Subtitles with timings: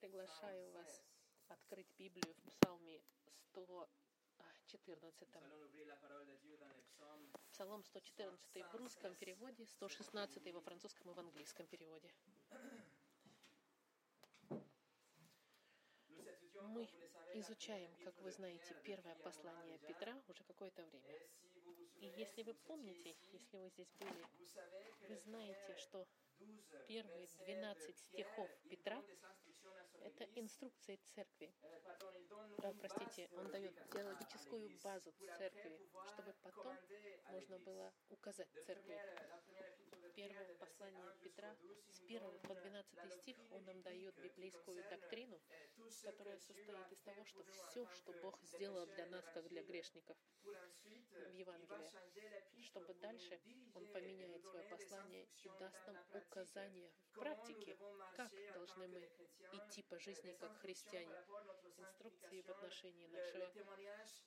[0.00, 1.02] Приглашаю вас
[1.48, 3.02] открыть Библию в Псалме
[3.52, 5.28] 114.
[5.34, 7.30] Nous allons ouvrir la parole de Dieu dans les psaumes.
[7.50, 12.10] Псалом 114 в русском переводе, 116 во французском и в английском переводе.
[16.62, 16.88] Мы
[17.34, 19.78] изучаем, как вы знаете, первое послание.
[19.80, 21.18] Петра уже какое-то время.
[22.00, 24.26] И если вы помните, если вы здесь были,
[25.08, 26.06] вы знаете, что
[26.38, 29.02] 12 первые versets 12 de стихов Петра
[30.00, 31.52] это инструкции церкви.
[31.62, 31.80] Э,
[32.62, 35.78] А, простите, он дает теологическую базу церкви,
[36.12, 36.76] чтобы потом
[37.30, 38.98] можно было указать церкви.
[40.20, 41.56] verset послание 1 Петра
[41.88, 44.82] jusqu'au 12, il с nous 1 donne по la 12 стих он нам дает библейскую
[44.90, 45.40] доктрину,
[45.78, 50.16] э, которая состоит из того, что все, что Бог сделал для нас, как для грешников,
[50.84, 51.90] в Евангелии,
[52.62, 53.40] чтобы дальше
[53.74, 57.76] Он поменяет свое послание и даст нам указания в практике,
[58.16, 59.08] как должны мы
[59.52, 61.14] идти по жизни как христиане,
[61.78, 63.50] инструкции в отношении нашего,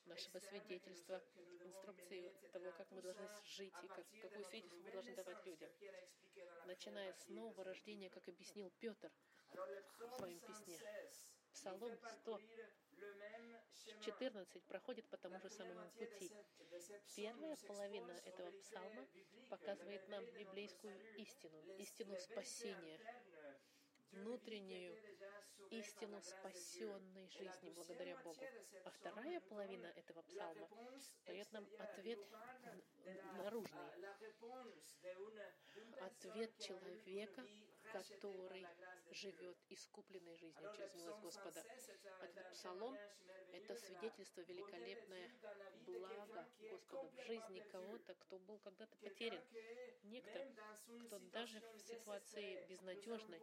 [0.06, 1.24] нашего свидетельства,
[1.62, 5.72] инструкции того, как мы должны жить и как, notre свидетельство мы должны давать людям.
[6.66, 9.10] Начиная с нового рождения, как объяснил Петр,
[9.54, 10.78] в своем письме.
[10.78, 14.02] 116, il Псалом fait parcourir le même schéma.
[14.02, 16.32] 14 проходит по тому же самому пути.
[17.16, 19.08] Первая половина этого псалма
[19.50, 23.00] показывает нам библейскую истину, истину спасения,
[24.12, 24.98] внутреннюю
[25.70, 28.46] истину спасенной жизни благодаря Богу.
[28.86, 30.70] А вторая половина этого псалма
[31.26, 32.20] дает нам ответ
[33.38, 33.92] наружный,
[36.02, 37.46] ответ человека,
[37.94, 38.66] который
[39.12, 41.62] живет искупленной жизнью через милость Господа.
[41.62, 42.98] 116, c'est un- Этот псалом
[43.54, 45.30] Это свидетельство великолепное
[45.86, 49.44] благо Господа в жизни кого-то, кто был когда-то потерян.
[50.04, 50.40] Некто,
[51.06, 53.40] кто даже в ситуации безнадежной,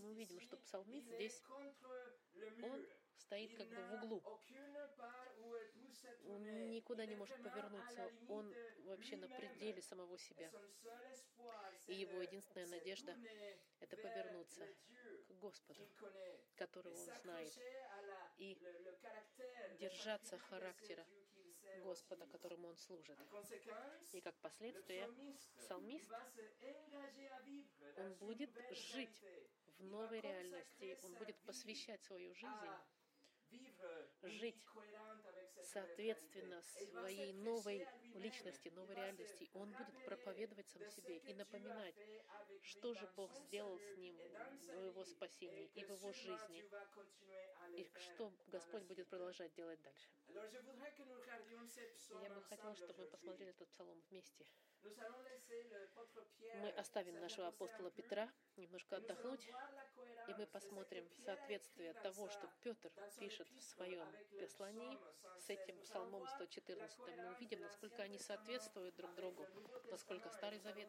[0.00, 1.42] мы увидим, ici, что псалмист здесь,
[2.62, 2.86] он.
[3.18, 4.22] Стоит как бы в углу.
[6.26, 8.10] Он никуда не может повернуться.
[8.28, 10.50] Он вообще на пределе самого себя.
[11.86, 13.16] И его единственная надежда
[13.80, 14.66] это повернуться
[15.28, 15.88] к Господу,
[16.56, 17.52] которого он знает,
[18.36, 18.58] и
[19.78, 21.06] держаться характера
[21.82, 23.18] Господа, которому он служит.
[24.12, 25.08] И как последствие,
[25.58, 26.10] псалмист,
[27.96, 29.22] он будет жить
[29.78, 32.68] в новой реальности, он будет посвящать свою жизнь
[34.22, 34.58] жить
[35.62, 39.50] соответственно своей новой личности, новой реальности.
[39.54, 41.94] Он будет проповедовать сам себе и напоминать,
[42.62, 44.16] что же Бог сделал с ним
[44.74, 46.64] в его спасении и в его жизни,
[47.74, 50.08] и что Господь будет продолжать делать дальше.
[52.22, 54.46] Я бы хотела, чтобы мы посмотрели этот псалом вместе.
[56.54, 57.90] Мы оставим нашего апостола.
[57.90, 59.46] Петра немножко отдохнуть,
[60.28, 64.06] и мы посмотрим соответствие того, что Петр пишет в своем
[64.38, 65.37] послании psaume 116.
[65.48, 66.98] С этим псалмом voir 114.
[66.98, 69.46] la Мы увидим, насколько они соответствуют друг другу,
[69.90, 70.28] насколько.
[70.28, 70.88] Старый Завет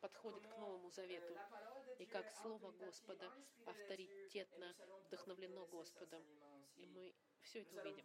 [0.00, 3.30] подходит к Новому Завету, euh, и как Слово Господа
[3.66, 4.74] авторитетно
[5.06, 6.24] вдохновлено Господом.
[6.76, 8.04] И мы все это увидим.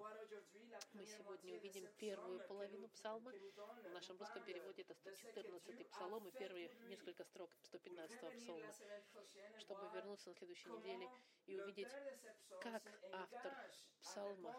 [0.94, 3.32] Мы сегодня увидим первую половину псалма.
[3.32, 7.50] В нашем русском переводе это de ce que 114 Dieu псалом и первые несколько строк
[7.50, 8.74] Pour 115 revenir псалма,
[9.58, 11.10] чтобы вернуться на следующей неделе
[11.48, 11.92] и увидеть,
[12.62, 13.54] как автор
[14.02, 14.56] псалма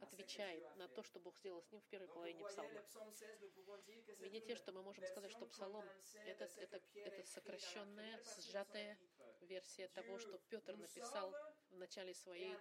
[0.00, 2.72] отвечает на то, что Бог сделал с ним в первой половине псалма.
[2.72, 5.84] le psaume 16, nous pouvons dire que c'est Видите, что мы можем сказать, что псалом
[6.26, 8.98] это, это, это сокращенная, сжатая
[9.42, 11.34] версия того, что Петр написал
[11.70, 12.56] в начале своей,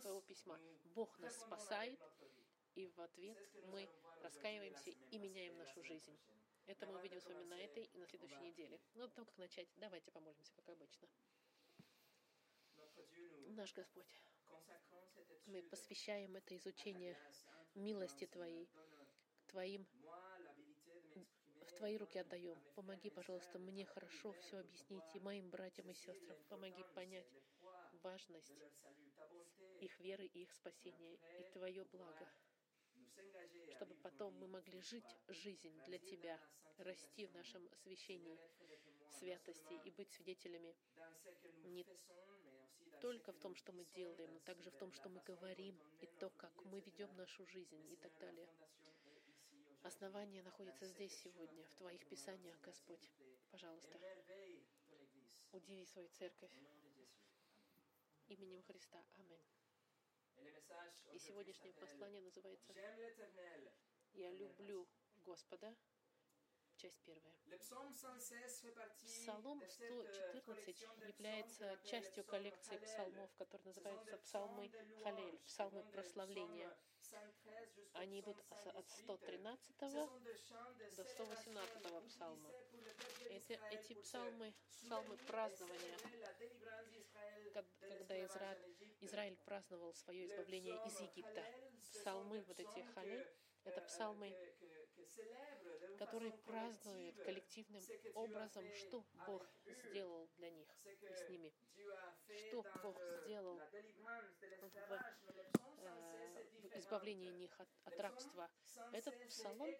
[0.00, 0.58] своего письма.
[0.94, 1.98] Бог нас спасает,
[2.74, 3.88] и в ответ мы
[4.22, 6.18] раскаиваемся и меняем нашу жизнь.
[6.66, 8.80] Это мы увидим с вами на этой и на следующей неделе.
[8.94, 11.08] Ну, до того, как начать, давайте помолимся, как обычно.
[13.48, 14.06] Наш Господь,
[15.46, 17.16] мы посвящаем это изучение
[17.74, 18.26] милости.
[18.26, 18.68] Твоей,
[19.48, 19.86] Твоим
[21.66, 22.58] в Твои руки отдаем.
[22.74, 26.38] Помоги, пожалуйста, мне хорошо все объяснить, и моим братьям и сестрам.
[26.48, 27.26] Помоги понять
[28.02, 28.52] важность
[29.80, 32.28] их веры и их спасения, и Твое благо,
[33.74, 36.38] чтобы потом мы могли жить жизнь для Тебя,
[36.78, 38.38] расти в нашем освящении,
[39.18, 40.74] святости и быть свидетелями
[41.64, 41.84] не
[43.02, 46.30] только в том, что мы делаем, но также в том, что мы говорим, и то,
[46.30, 48.48] как мы ведем нашу жизнь и так далее.
[49.82, 53.10] Основание находится здесь сегодня, в Твоих Писаниях, Господь.
[53.50, 53.98] Пожалуйста,
[55.50, 56.52] удиви свою церковь
[58.28, 59.04] именем Христа.
[59.16, 59.42] Аминь.
[61.10, 62.72] И сегодняшнее послание называется.
[64.12, 64.86] «Я люблю
[65.26, 65.74] Господа».
[66.82, 67.32] Часть первая.
[67.46, 72.76] Le psaume 116 fait partie Псалом de cette euh, 114 collection de является частью коллекции
[72.78, 74.70] псалмов, которые называются des псалмы
[75.04, 76.68] Халель, псалмы прославления.
[77.02, 79.74] psaumes 113 jusqu'au Они идут от 118.
[79.76, 82.50] 113 Ce sont des chants de до 118 célébration псалма.
[83.30, 85.98] Это, эти псалмы, псалмы празднования,
[87.90, 88.58] когда Изра-.
[89.00, 91.44] Израиль праздновал свое избавление из Египта.
[91.92, 93.26] Псалмы, вот эти Халель,
[93.64, 94.36] это euh, псалмы,
[95.98, 97.82] которые празднуют коллективным
[98.14, 101.52] образом, что Бог сделал для них и с ними.
[102.28, 103.74] Что Бог сделал в,
[104.62, 108.50] l'esclavage, mais le psaume 116 э, избавлении них от, от рабства.
[108.92, 109.70] Этот 116 est псалом,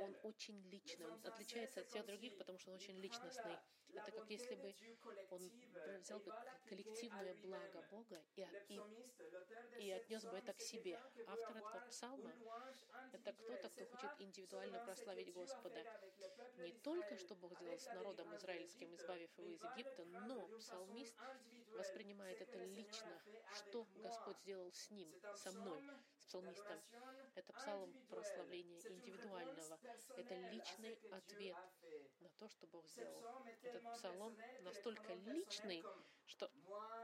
[0.00, 3.58] он очень личный, он отличается от всех других, потому что он очень личностный.
[3.94, 4.74] Это как если бы
[5.30, 5.50] он
[6.00, 6.32] взял бы
[6.66, 8.80] коллективное благо Бога и, и,
[9.78, 10.98] и отнес бы это к себе.
[11.26, 12.32] Автор этого псалма—
[13.12, 15.84] это кто-то, кто хочет индивидуально прославить Господа.
[16.58, 21.14] Не только, что Бог сделал с народом израильским, избавив его из Египта, но псалмист
[21.76, 23.20] воспринимает это лично,
[23.54, 25.84] что Господь сделал с ним, со мной,
[26.18, 26.82] с псалмистом.
[27.34, 29.80] Это псалом прославления индивидуального.
[30.16, 31.58] Это личный ответ
[32.20, 33.26] на то, что Бог сделал.
[33.62, 35.86] Этот псалом настолько личный,
[36.24, 36.50] что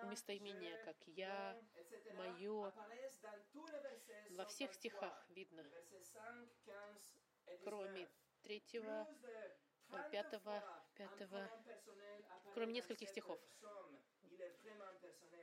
[0.02, 1.56] местоимение, как «я»,
[2.10, 2.72] «моё»,
[4.28, 5.66] во всех стихах видно,
[7.60, 8.08] кроме
[8.42, 9.06] третьего,
[9.92, 10.64] э, пятого,
[10.94, 11.50] пятого,
[12.50, 13.40] кроме нескольких стихов.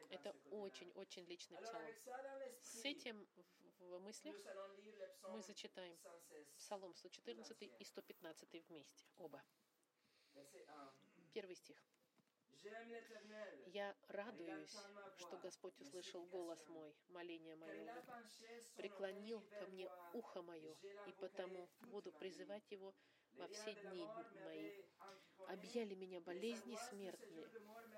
[0.10, 1.94] Это очень-очень личный псалом.
[2.62, 3.28] С этим
[3.80, 4.36] в, мыслях
[5.30, 5.98] мы зачитаем
[6.58, 9.44] Псалом 114 и 115 вместе, оба.
[11.34, 11.78] Первый стих.
[13.68, 14.76] «Я радуюсь,
[15.18, 18.04] что Господь услышал голос мой, моление мое,
[18.76, 20.76] преклонил ко мне ухо мое,
[21.08, 22.96] и потому буду призывать Его
[23.34, 24.08] во все дни
[24.44, 24.72] мои.
[25.48, 27.48] Объяли меня болезни смертные,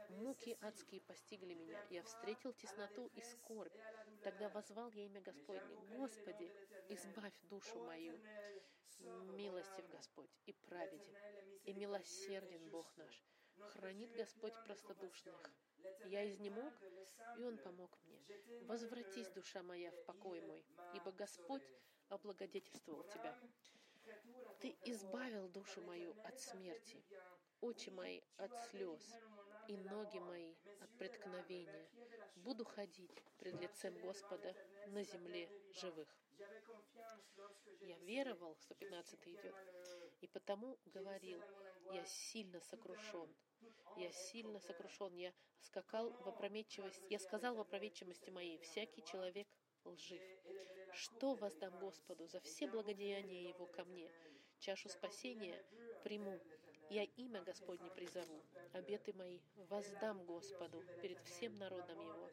[0.09, 1.79] муки адские постигли меня.
[1.89, 3.73] Я встретил тесноту и скорбь.
[4.23, 5.75] Тогда возвал я имя Господне.
[5.97, 6.51] Господи,
[6.89, 8.19] избавь душу мою.
[8.99, 11.15] Милостив Господь и праведен,
[11.65, 13.23] и милосерден Бог наш.
[13.59, 15.35] Хранит Господь простодушных.
[16.05, 16.73] Я изнемог,
[17.37, 18.19] и Он помог мне.
[18.63, 21.63] Возвратись, душа моя, в покой мой, ибо Господь
[22.09, 23.37] облагодетельствовал тебя.
[24.59, 27.03] Ты избавил душу мою от смерти,
[27.61, 29.01] очи мои от слез
[29.67, 31.89] и ноги мои от преткновения.
[32.35, 34.55] Буду ходить пред лицем Господа
[34.87, 36.07] на земле живых.
[37.81, 39.55] Я веровал, 115 идет,
[40.21, 41.41] и потому говорил,
[41.91, 43.35] я сильно сокрушен,
[43.97, 49.47] я сильно сокрушен, я скакал в опрометчивость, я сказал в опрометчивости моей, всякий человек
[49.83, 50.21] лжив.
[50.93, 54.11] Что воздам Господу за все благодеяния Его ко мне?
[54.59, 55.63] Чашу спасения
[56.03, 56.39] приму.
[56.89, 58.41] Я имя Господне призову.
[58.71, 59.39] Обеты мои
[59.69, 62.29] воздам Господу перед всем народом Его.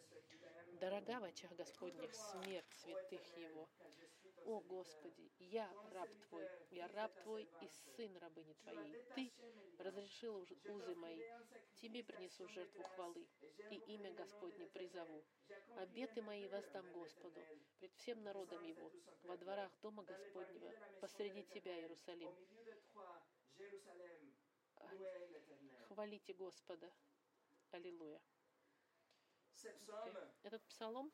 [0.80, 3.68] Дорога в очах Господних смерть святых Его.
[4.46, 8.94] О Господи, я раб Твой, я раб Твой и сын рабыни Твоей.
[9.16, 9.32] Ты
[9.78, 11.20] разрешил узы мои.
[11.74, 13.26] Тебе принесу жертву хвалы
[13.70, 15.24] и имя Господне призову.
[15.78, 17.40] Обеты мои воздам Господу
[17.80, 18.92] пред всем народом Его,
[19.24, 22.30] во дворах Дома Господнего, посреди Тебя, Иерусалим.
[25.88, 26.90] Хвалите Господа.
[27.70, 28.20] Аллилуйя.
[30.42, 31.10] Этот псалом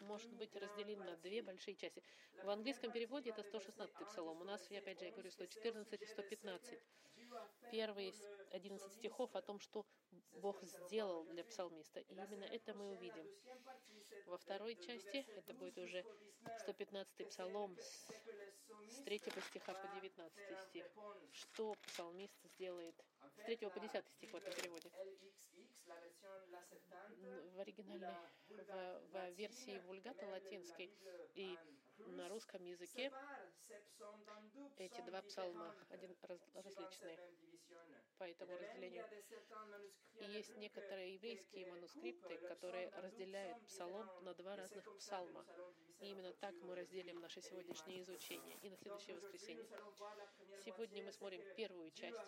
[0.00, 2.02] может быть разделен на две большие части.
[2.42, 4.40] В английском переводе это 116 псалом.
[4.40, 6.78] У нас, я опять же, я говорю, 114 и 115.
[7.70, 8.12] Первые
[8.50, 9.84] 11 стихов о том, что
[10.40, 12.00] Бог сделал для псалмиста.
[12.00, 13.26] И именно это мы увидим.
[14.26, 16.04] Во второй части, это будет уже
[16.60, 18.08] 115 псалом с,
[18.88, 20.86] с 3 стиха по 19 стих.
[21.32, 22.94] Что псалмист сделает
[23.36, 24.90] с 3 по 10 стих в этом переводе.
[27.54, 28.16] В оригинальной,
[28.48, 30.90] в, в версии вульгата латинской
[31.34, 31.58] и
[32.06, 33.12] на русском языке
[34.78, 37.18] эти два псалма один, раз, различные
[38.18, 39.04] по этому разделению.
[40.20, 45.44] И есть некоторые еврейские манускрипты, которые разделяют псалом на два разных псалма.
[46.00, 49.66] И именно так мы разделим наше сегодняшнее изучение и на следующее воскресенье.
[50.64, 52.18] Сегодня мы смотрим первую часть,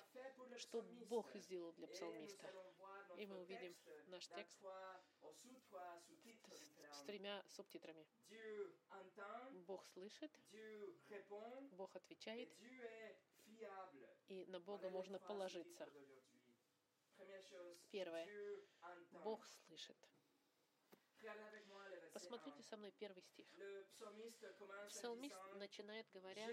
[0.56, 2.52] что Бог сделал для псалмиста.
[3.16, 4.58] И мы увидим наш текст
[6.92, 8.06] с тремя субтитрами.
[9.66, 10.38] Бог слышит,
[11.72, 12.50] Бог отвечает,
[14.28, 15.88] и на Бога можно положиться.
[17.90, 18.28] Первое.
[19.22, 19.96] Бог слышит.
[22.14, 22.62] Посмотрите 1.
[22.62, 23.46] со мной первый стих.
[24.88, 26.48] Псалмист начинает говоря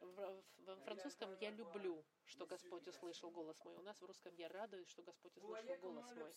[0.00, 3.74] во французском «я люблю, что Господь услышал голос мой».
[3.76, 6.30] У нас в русском «я радуюсь, что Господь услышал голос мой».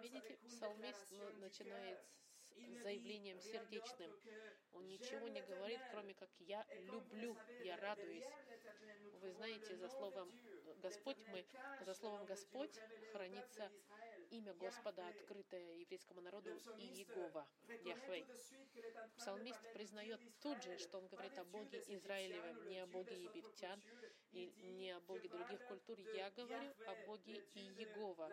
[0.00, 1.10] Видите, псалмист
[1.40, 1.98] начинает
[2.50, 4.12] с заявлением сердечным.
[4.70, 5.90] Он ничего не «J'aime говорит, l'éternel».
[5.90, 8.30] кроме как «я люблю, я радуюсь».
[9.20, 10.30] Вы знаете, за словом.
[10.76, 11.44] Господь мы,
[11.80, 12.78] за словом Господь
[13.10, 13.72] хранится.
[14.38, 17.46] Имя Господа, открытое еврейскому народу, и Иегова,
[17.84, 18.26] Яхве.
[19.16, 23.80] Псалмист признает тут же, что он говорит о Боге Израилевом, не о Боге египтян
[24.32, 25.98] и не о Боге других культур.
[26.14, 28.30] Я говорю о Боге Иегова.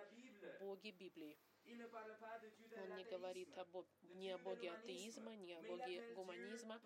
[0.59, 1.37] Боге Библии.
[1.65, 6.81] Он не говорит о de ни о Боге атеизма, ни о Боге гуманизма.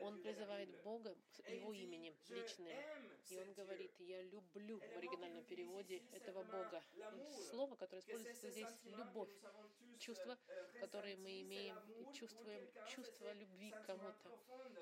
[0.00, 0.68] Он призывает.
[0.82, 1.14] Бога
[1.46, 2.68] его именем «Je личным.
[3.28, 3.54] И он Dieu».
[3.54, 6.82] говорит, я люблю в оригинальном переводе этого Бога.
[7.52, 9.28] Слово, которое используется здесь, любовь.
[9.98, 11.76] Чувство, euh, которое мы имеем
[12.14, 14.40] чувствуем, чувство любви к кому-то.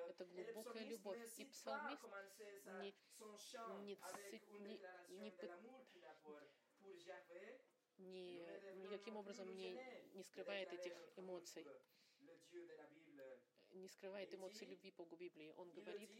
[0.08, 1.18] Это глубокая любовь.
[1.38, 2.04] И псалмист
[2.80, 2.94] не-
[3.82, 3.98] не
[4.60, 4.80] не-
[5.18, 5.88] не devrions
[8.76, 9.74] никаким образом не,
[10.14, 11.66] не скрывает этих эмоций,
[13.72, 15.52] не скрывает эмоций любви по Библии.
[15.56, 16.10] Он говорит,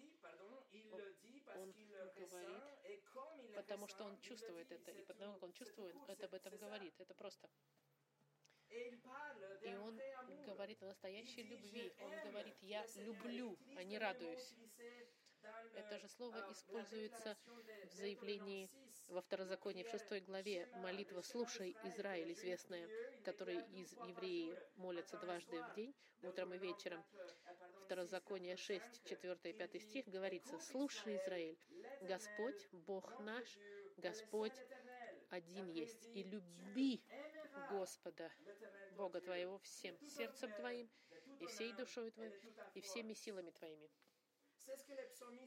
[1.55, 1.73] он-
[2.15, 2.63] говорит,
[3.55, 6.95] потому что он чувствует это, и потому как он чувствует, это об этом говорит.
[6.99, 7.49] Это просто.
[9.63, 10.01] И он
[10.47, 11.93] говорит о настоящей любви.
[11.99, 13.05] «Je Он говорит, я Seigneur».
[13.05, 14.55] люблю, а не радуюсь.
[15.75, 17.37] Это же слово la используется
[17.85, 19.09] в заявлении Deutéronome 6.
[19.11, 22.89] во второзаконии в шестой главе молитва «Слушай, Израиль» известная,
[23.25, 27.03] которой из евреи молятся дважды в день, утром и вечером.
[27.91, 31.59] Второзаконие 6, 4 и 5 стих говорится «Слушай, Израиль,
[32.03, 33.59] Господь, Бог наш,
[33.97, 34.55] Господь
[35.29, 37.03] один есть, и люби
[37.69, 38.31] Господа,
[38.93, 40.89] Бога твоего, всем сердцем твоим,
[41.41, 42.33] и всей душой твоей,
[42.75, 43.91] и всеми силами твоими».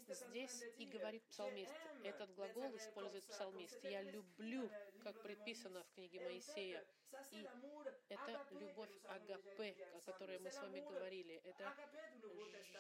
[0.08, 1.74] Здесь и говорит псалмист.
[2.04, 3.84] Этот глагол использует псалмист.
[3.84, 4.70] «Я люблю»,
[5.04, 6.86] как предписано в книге Моисея.
[7.32, 7.46] И
[8.10, 11.42] это любовь агапе, о которой мы с вами говорили.
[11.44, 11.76] Это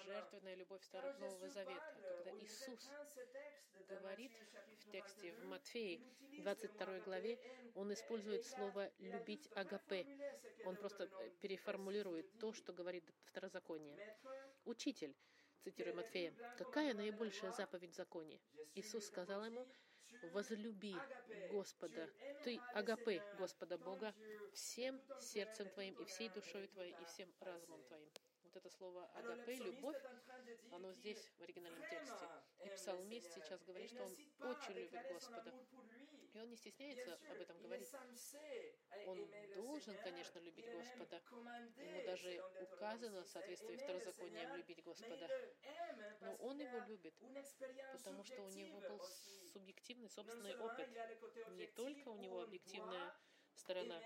[0.06, 1.96] жертвенная любовь Старого Нового Завета.
[2.02, 2.90] Когда Иисус
[3.88, 4.32] говорит
[4.80, 6.02] в тексте в Матфеи
[6.42, 7.40] 22 главе,
[7.76, 10.06] он использует слово «любить агапе».
[10.66, 14.18] Он просто э, переформулирует то, что говорит Второзаконие.
[14.66, 15.16] «Учитель»,
[15.64, 18.40] цитирую Матфея, «какая наибольшая заповедь в законе?»
[18.76, 19.66] Иисус сказал ему,
[20.34, 20.96] «Возлюби
[21.50, 22.10] Господа,
[22.44, 24.14] ты агапе Господа Бога,
[24.54, 28.10] всем сердцем твоим и всей душой твоей и всем разумом твоим».
[28.44, 29.98] Вот это слово агапе, любовь,
[30.72, 32.28] оно здесь в оригинальном тексте.
[32.66, 35.54] И псалмист сейчас говорит, что он очень любит Господа.
[36.34, 37.92] И он не стесняется об этом говорить.
[39.06, 41.22] Он должен, конечно, любить Господа.
[41.78, 45.30] Ему даже указано в соответствии второзаконием любить Господа.
[46.22, 47.14] Но он его любит,
[47.92, 49.00] потому что у него был
[49.54, 50.90] субъективный собственный опыт.
[51.52, 53.14] Не только у него объективная
[53.54, 54.02] сторона,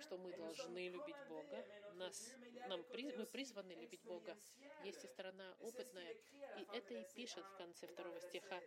[0.00, 2.34] что мы должны любить Бога, нас,
[2.68, 4.36] нам, при- мы призваны любить Бога.
[4.82, 6.12] Есть и сторона опытная,
[6.58, 8.60] и это и пишет в конце второго стиха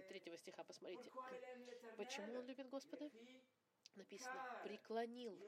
[0.00, 0.64] и третьего стиха.
[0.64, 1.10] Посмотрите,
[1.96, 3.10] почему он любит Господа?
[3.96, 5.38] Написано, преклонил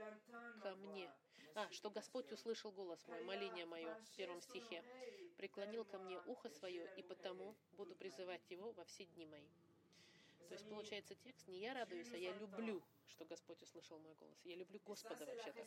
[0.62, 1.11] ко мне.
[1.54, 4.82] А, что Господь услышал голос мой, моление мое, в первом стихе.
[5.37, 9.49] Преклонил ко мне ухо свое, и потому буду призывать его во все дни мои.
[10.49, 14.38] То есть получается текст не я радуюсь, а я люблю, что Господь услышал мой голос.
[14.44, 15.66] Я люблю Господа вообще-то.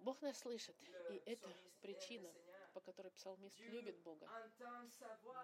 [0.00, 0.76] Бог нас слышит,
[1.10, 1.48] и это
[1.80, 2.32] причина,
[2.72, 4.26] по которой псалмист любит Бога.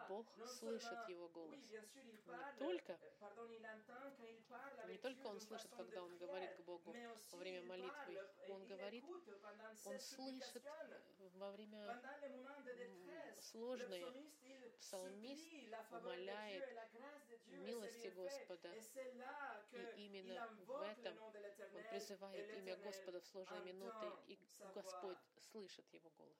[0.09, 1.59] Бог слышит его голос.
[1.71, 2.99] Не только,
[4.89, 6.95] не только он слышит, когда он говорит к Богу
[7.33, 8.19] во время молитвы,
[8.49, 9.05] он говорит,
[9.85, 10.63] он слышит
[11.35, 14.05] во время м, сложные.
[14.81, 15.49] Псалмист
[15.91, 16.65] умоляет
[17.47, 18.73] милости Господа,
[19.73, 21.19] и именно в этом
[21.75, 24.39] он призывает имя Господа в сложные минуты, и
[24.75, 25.19] Господь
[25.51, 26.39] слышит его голос.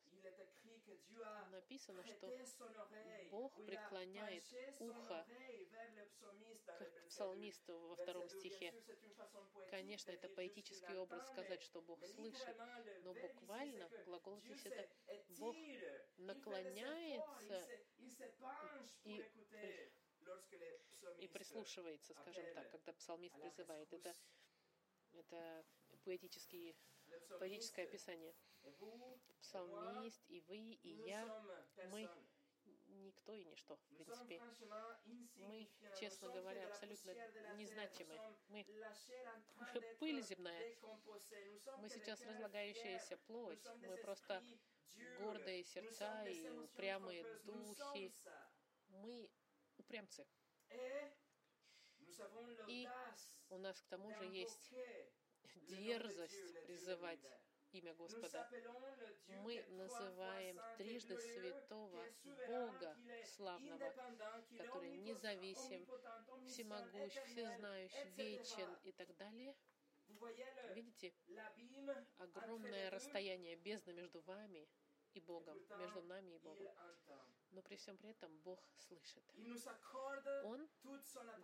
[1.51, 2.33] Написано, что
[3.31, 4.45] Бог преклоняет
[4.79, 5.27] ухо
[6.79, 8.73] к псалмисту во втором стихе.
[9.71, 12.57] Конечно, это поэтический образ сказать, что Бог слышит,
[13.05, 14.89] но буквально глагол здесь это
[15.39, 15.57] Бог
[16.17, 17.69] наклоняется
[19.05, 19.25] и,
[21.19, 23.93] и прислушивается, скажем так, когда псалмист призывает.
[23.93, 24.15] Это,
[25.13, 25.65] это
[26.05, 26.77] поэтический,
[27.39, 28.35] поэтическое описание.
[29.41, 31.25] Псалмист, и вы, и я,
[31.91, 32.09] мы
[32.89, 34.41] никто и ничто, в принципе.
[35.37, 37.13] Мы, честно говоря, абсолютно
[37.57, 38.19] незначимы.
[38.49, 38.65] Мы
[39.99, 40.77] пыль земная.
[41.79, 43.65] Мы сейчас разлагающаяся плоть.
[43.83, 44.43] Мы просто
[45.19, 48.13] гордые сердца и упрямые духи.
[48.89, 49.31] Мы
[49.77, 50.27] упрямцы.
[52.67, 52.89] И
[53.49, 54.73] у нас к тому же есть
[55.55, 57.21] дерзость призывать.
[57.73, 58.49] Имя Господа.
[59.45, 62.05] Мы называем трижды святого
[62.47, 63.93] Бога славного,
[64.57, 65.87] который независим,
[66.47, 69.55] всемогущ, всезнающий, вечен и так далее.
[70.75, 71.13] Видите,
[72.19, 74.69] огромное расстояние бездны между вами
[75.13, 76.73] и Богом, между нами и Богом.
[77.51, 79.25] Но при всем при этом Бог слышит.
[80.45, 80.69] Он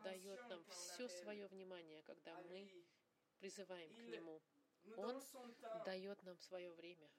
[0.03, 2.71] дает нам все свое внимание, когда мы
[3.39, 4.41] призываем к Нему.
[4.97, 5.23] Он
[5.85, 7.11] дает нам свое время,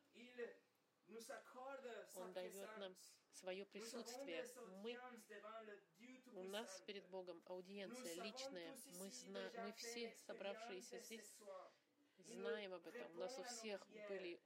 [2.16, 2.96] Он дает нам
[3.32, 4.46] свое присутствие.
[4.84, 4.98] Мы,
[6.34, 8.76] у нас перед Богом аудиенция личная.
[9.00, 11.38] Мы, зна- мы все, собравшиеся здесь,
[12.18, 13.12] знаем об этом.
[13.16, 14.42] У нас у всех были,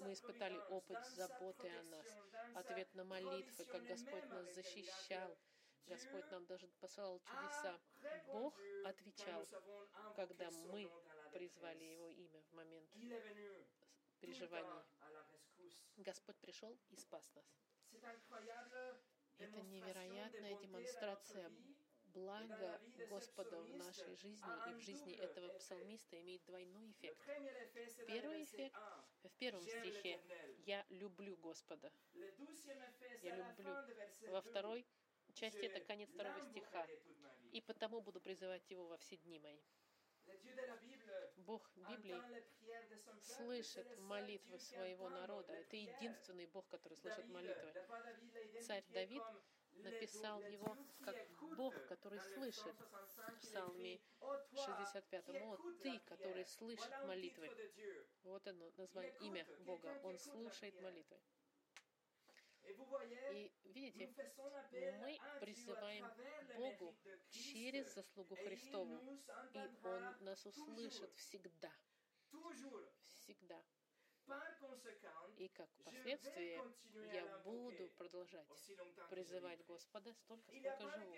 [0.00, 2.06] мы испытали опыт заботы о нас,
[2.54, 5.36] ответ на молитвы, как Господь нас защищал.
[5.86, 7.80] Господь нам даже посылал чудеса.
[8.28, 9.46] Бог отвечал,
[10.14, 10.88] когда мы
[11.32, 11.84] призвали.
[11.84, 12.88] Его имя в момент
[14.20, 14.82] переживаний.
[15.96, 17.46] Господь пришел и спас нас.
[19.38, 21.50] Это невероятная демонстрация.
[22.14, 27.18] Блага Господа в нашей жизни и в жизни этого псалмиста имеет двойной эффект.
[28.06, 28.76] Первый эффект
[29.22, 29.30] 1.
[29.30, 30.20] В первом стихе.
[30.66, 31.90] «Я люблю Господа».
[33.22, 33.74] Я люблю.
[34.28, 34.42] Во 2.
[34.42, 34.86] второй
[35.32, 36.86] части это конец второго стиха.
[37.50, 39.62] «И потому буду призывать Его во все дни мои».
[41.36, 42.20] Бог Библии
[43.20, 45.52] слышит молитвы своего народа.
[45.52, 47.72] Это единственный Бог, который слышит молитвы.
[48.62, 49.22] Царь Давид
[49.72, 51.16] написал его как.
[51.56, 52.74] Бог, который слышит.
[52.74, 56.46] Psaume 65, В псалме écrit, «Ô toi, 65 qui «О, Ты, который prière».
[56.46, 57.50] слышит молитвы».
[58.24, 60.00] Вот оно, название, имя Бога.
[60.04, 61.18] Он слушает молитвы.
[63.32, 64.34] И видите,
[65.00, 66.06] мы призываем
[66.56, 66.96] Богу
[67.30, 69.00] через заслугу Христову.
[69.54, 71.72] И Он нас услышит всегда.
[73.00, 73.62] Всегда.
[75.36, 76.62] И как последствие
[77.12, 78.46] я буду продолжать
[79.10, 79.64] призывать.
[79.66, 81.16] Господа столько, сколько живу.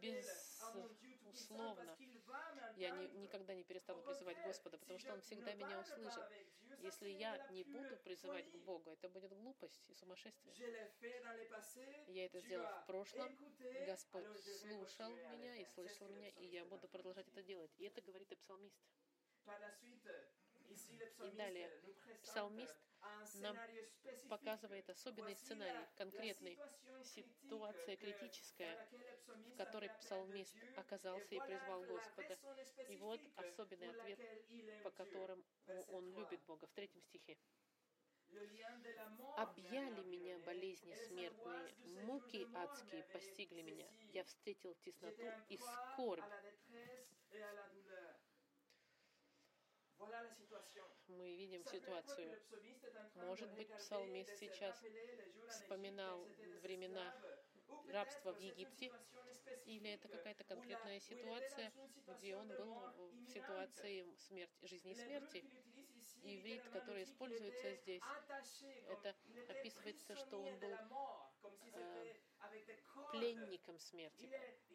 [0.00, 1.96] Безусловно.
[2.76, 3.18] Я m'entendre.
[3.18, 6.24] никогда не перестану призывать Господа, потому что Он всегда меня услышит.
[6.80, 8.54] Если я не буду призывать к.
[8.64, 10.54] Богу, это будет глупость и сумасшествие.
[12.08, 13.36] Я это сделал в прошлом.
[13.86, 14.26] Господь
[14.60, 17.72] слушал меня и слышал меня, и я буду продолжать это делать.
[17.78, 18.82] И это говорит и псалмист.
[20.74, 21.70] Psalmiste далее
[22.22, 22.76] псалмист
[23.40, 23.56] нам
[24.28, 26.58] показывает особенный сценарий, конкретный,
[27.02, 28.88] ситуация критическая,
[29.28, 32.38] в которой псалмист оказался и призвал Господа.
[32.88, 34.18] И вот особенный ответ,
[34.82, 35.44] по Verset
[35.88, 36.20] он 3.
[36.22, 36.66] любит Бога.
[36.66, 37.36] В третьем стихе.
[39.36, 43.86] «Объяли меня болезни смертные, муки адские постигли меня.
[44.12, 46.24] Я встретил тесноту и скорбь».
[51.08, 52.38] Мы видим ситуацию.
[53.14, 54.82] Может быть, псалмист сейчас
[55.48, 56.26] вспоминал
[56.62, 57.14] времена
[57.88, 58.92] рабства в Египте,
[59.66, 61.72] или это какая-то конкретная ситуация,
[62.06, 65.44] где он был в ситуации смерти, жизни и смерти.
[66.22, 68.02] Иврит, который используется здесь,
[68.88, 69.14] это
[69.48, 70.74] описывается, что он был,
[73.34, 74.30] пленником смерти.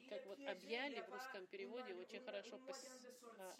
[0.05, 2.97] Как вот «объяли» в русском переводе очень хорошо пос-
[3.37, 3.57] а,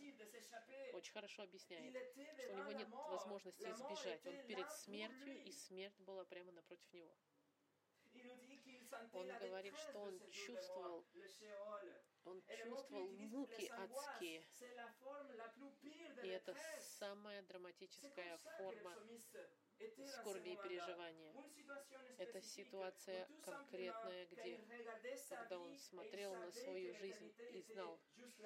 [0.92, 1.96] очень хорошо объясняет,
[2.36, 4.26] что у него нет возможности избежать.
[4.26, 7.18] Он перед смертью, и смерть была прямо напротив него.
[9.12, 11.06] Он говорит, что он чувствовал.
[12.26, 14.44] Он чувствовал муки адские.
[16.24, 16.56] И это
[17.00, 18.94] самая драматическая форма
[20.06, 21.34] скорби и переживания.
[22.18, 24.60] Это ситуация конкретная, где,
[25.30, 28.00] когда он смотрел на свою жизнь и знал,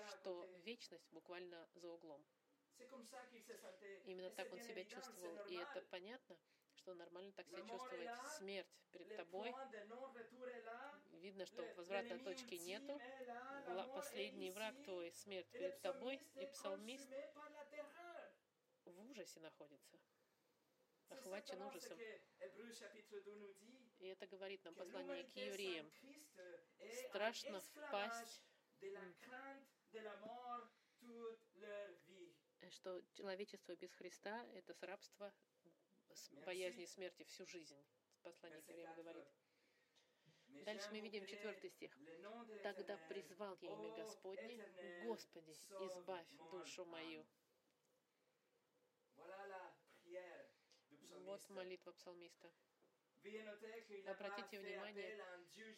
[0.09, 2.23] что вечность буквально за углом.
[4.05, 5.37] Именно так он себя чувствовал.
[5.47, 6.37] И это понятно,
[6.83, 8.09] что нормально так себя чувствовать.
[8.37, 9.53] Смерть перед тобой.
[11.13, 12.99] Видно, что возвратной точки нету.
[13.95, 16.19] Последний враг твой, смерть перед тобой.
[16.35, 17.09] И псалмист
[18.85, 19.97] в ужасе находится.
[21.09, 21.97] Охвачен ужасом.
[21.97, 23.79] que Hébreux chapitre 2 nous dit.
[23.99, 25.89] И это говорит нам послание к евреям.
[27.07, 28.41] Страшно впасть
[32.69, 35.31] что человечество без Христа— это с рабства,
[36.15, 36.45] с Merci.
[36.45, 37.77] боязни смерти всю жизнь.
[38.21, 39.03] Послание к Verset евреям 4.
[39.03, 39.27] говорит.
[40.65, 41.97] Дальше мы видим четвертый стих.
[42.61, 44.63] Тогда призвал я имя Господне,
[45.03, 47.25] Господи, избавь душу мою.
[51.25, 52.51] Вот молитва псалмиста.
[54.05, 55.17] Обратите внимание,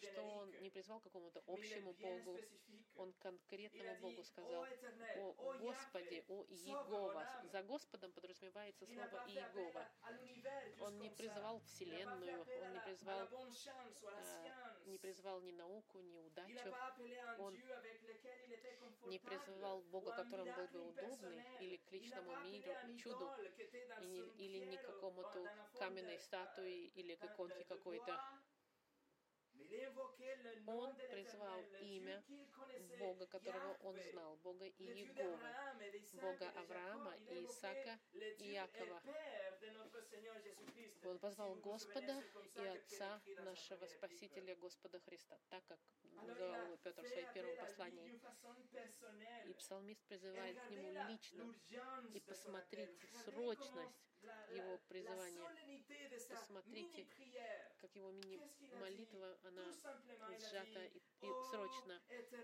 [0.02, 2.38] Что он не призвал к какому-то общему Богу.
[2.96, 4.66] Он конкретному Богу «О сказал, о
[5.54, 7.12] Яхве, о Иегова.
[7.12, 7.48] mon âme».
[7.48, 9.86] За Господом подразумевается слово Иегова.
[10.80, 14.86] Он не fait Вселенную, он не призвал, а, science.
[14.86, 16.74] не призвал ни науку, ни удачу,
[17.38, 17.54] Он
[19.06, 23.86] не призывал Бога, которым был бы удобный, или к личному миру, чуду, idole qui était
[23.88, 28.18] dans и не- une или не какому-то каменной статуи, или к иконке какой-то.
[30.66, 32.22] Он призвал имя
[32.98, 35.38] Бога, которого он знал, Бога et d'Isaac
[36.20, 39.02] Бога Авраама и Исаака и Якова.
[41.04, 42.22] Он позвал Господа
[42.54, 43.86] и Отца нашего.
[43.86, 48.20] Спасителя Господа Христа, так как его Петр в appel первом послании.
[49.48, 51.54] И псалмист призывает к нему лично.
[52.14, 54.06] И посмотрите срочность
[54.50, 55.48] его призывания.
[56.28, 57.06] Посмотрите,
[57.78, 59.64] как его мини-молитва, она
[60.38, 62.02] сжата и, и «О, срочно.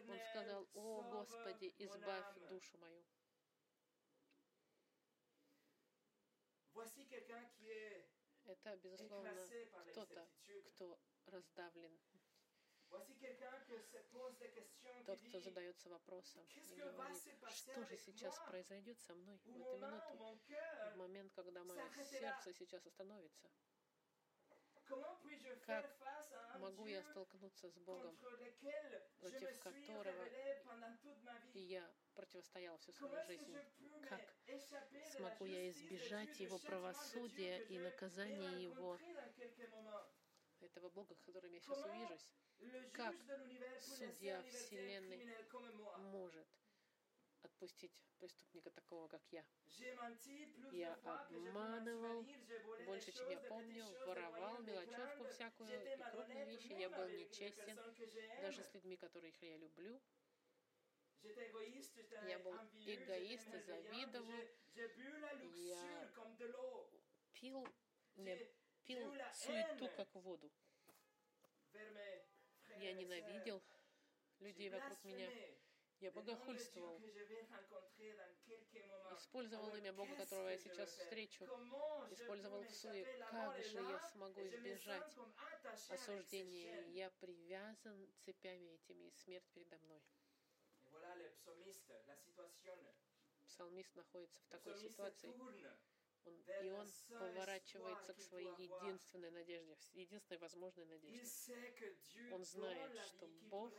[0.09, 2.49] Он сказал, «О Господи, избавь âme».
[2.49, 3.05] душу мою».
[8.45, 9.47] Это, безусловно,
[9.91, 10.29] кто-то,
[10.65, 12.01] кто раздавлен,
[15.07, 20.41] тот, кто задается вопросом и говорит, что же сейчас произойдет со мной в эту минуту,
[20.93, 23.51] в момент, когда мое сердце сейчас остановится.
[25.67, 25.91] Как
[26.59, 28.17] Могу я столкнуться с Богом,
[29.19, 30.29] против которого
[31.55, 33.57] я противостоял всю свою жизнь?
[34.09, 34.21] Как
[35.17, 38.99] Смогу я избежать Его правосудия и наказания Его,
[40.61, 42.31] этого Бога, с которым я сейчас увижусь,
[42.93, 43.15] Как
[43.81, 45.27] судья Вселенной
[45.97, 46.47] может
[47.45, 49.45] отпустить преступника такого, как я.
[50.71, 52.25] Я обманывал
[52.87, 56.73] Больше, чем я помню, воровал мелочевку всякую и крупные вещи.
[56.73, 57.79] Я был нечестен,
[58.41, 60.01] даже с людьми, которых я люблю.
[62.27, 64.49] Я был эгоист завидовал.
[66.41, 66.89] l'eau.
[67.33, 67.67] Пил,
[68.17, 68.37] не,
[68.85, 70.51] пил суету, как воду.
[72.77, 73.63] Я ненавидел
[74.41, 75.29] людей вокруг меня.
[76.03, 77.01] Я богохульствовал.
[79.17, 81.45] Использовал имя Бога, которого я сейчас встречу.
[82.11, 83.03] Использовал peux в суе.
[83.03, 83.19] m'échapper?
[83.21, 85.17] La Как же я смогу избежать
[85.91, 86.89] осуждения?
[86.89, 90.03] Я привязан цепями этими, и смерть передо мной.
[93.47, 95.29] Псалмист находится в такой ситуации.
[96.25, 101.57] Он, и он поворачивается к своей единственной надежде, единственной возможной надежде.
[102.31, 103.73] Он знает, что Бог,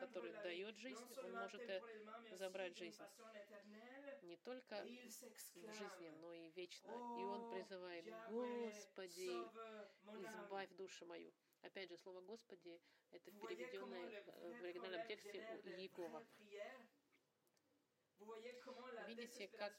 [0.00, 3.02] который дает жизнь, Он может и aussi забрать жизнь.
[4.22, 6.90] Не только в жизни, но и вечно.
[7.18, 10.44] И «О, он призывает, Господи, sauve mon âme».
[10.44, 11.32] избавь душу мою.
[11.62, 12.80] Опять же, слово Господи,
[13.10, 16.26] это переведенное э, в оригинальном тексте Иегова.
[19.06, 19.72] Видите, как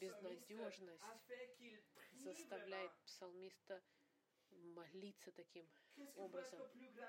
[0.00, 1.02] безнадежность
[2.14, 3.82] заставляет псалмиста
[4.50, 5.68] молиться таким
[6.16, 6.60] образом.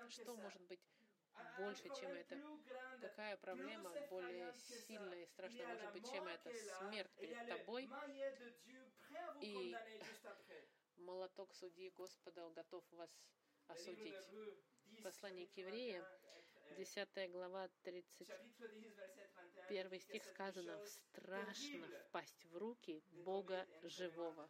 [0.10, 0.82] Что может быть
[1.58, 2.40] больше, чем это?
[3.02, 6.54] Какая проблема более сильная и страшная может быть, чем это?
[6.54, 7.90] Смерть перед тобой,
[9.42, 9.76] И-
[10.98, 13.10] молоток судьи Господа готов вас
[13.68, 14.14] осудить.
[14.14, 16.06] d'Hébreux 10, Послание к евреям,
[16.70, 18.38] 21, euh, 10 глава, 31
[19.64, 24.50] chapitre 10, verset 31, dit que стих сказано, страшно впасть в руки Бога живого.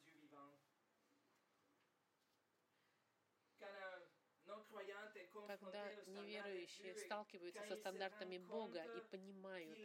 [5.47, 9.79] Когда неверующие сталкиваются со стандартами Бога и понимают,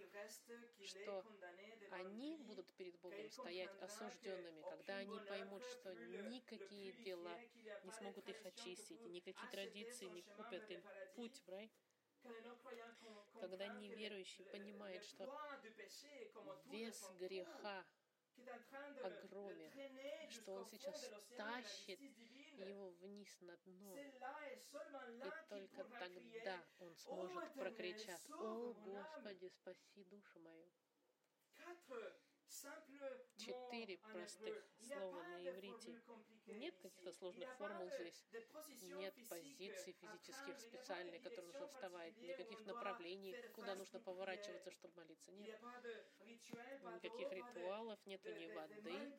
[0.85, 1.25] что
[1.91, 5.95] они будут перед Богом стоять осужденными, когда они поймут, что
[6.31, 7.39] никакие дела
[7.85, 10.83] не смогут их очистить, никакие традиции не купят им
[11.15, 11.71] путь в рай.
[13.41, 15.25] Когда неверующий понимает, что
[16.67, 17.85] Вес греха,
[19.03, 19.73] огромен,
[20.31, 22.01] что он сейчас тащит
[22.59, 23.97] его вниз на дно.
[23.99, 29.29] И только тогда он сможет прокричать, «О, mon âme».
[29.29, 30.69] Господи, спаси душу мою!»
[33.37, 36.01] Четыре простых слова на иврите.
[36.47, 38.25] Нет каких-то сложных формул здесь.
[38.97, 45.31] Нет позиций à физических специальных, которые нужно вставать, никаких направлений, куда нужно поворачиваться, чтобы молиться.
[45.33, 45.61] Нет.
[46.95, 49.13] Никаких ритуалов, нету de- ни воды,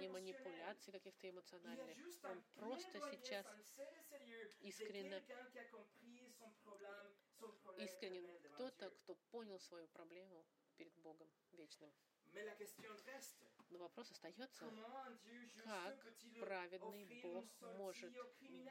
[0.00, 1.96] ни манипуляций каких-то эмоциональных.
[2.24, 3.46] Он просто сейчас
[4.60, 5.22] искренне
[7.78, 10.44] искренен кто-то, кто понял свою проблему
[10.76, 11.92] перед Богом вечным.
[13.70, 14.48] Но вопрос остается,
[15.64, 15.96] как
[16.40, 17.44] праведный Бог
[17.78, 18.12] может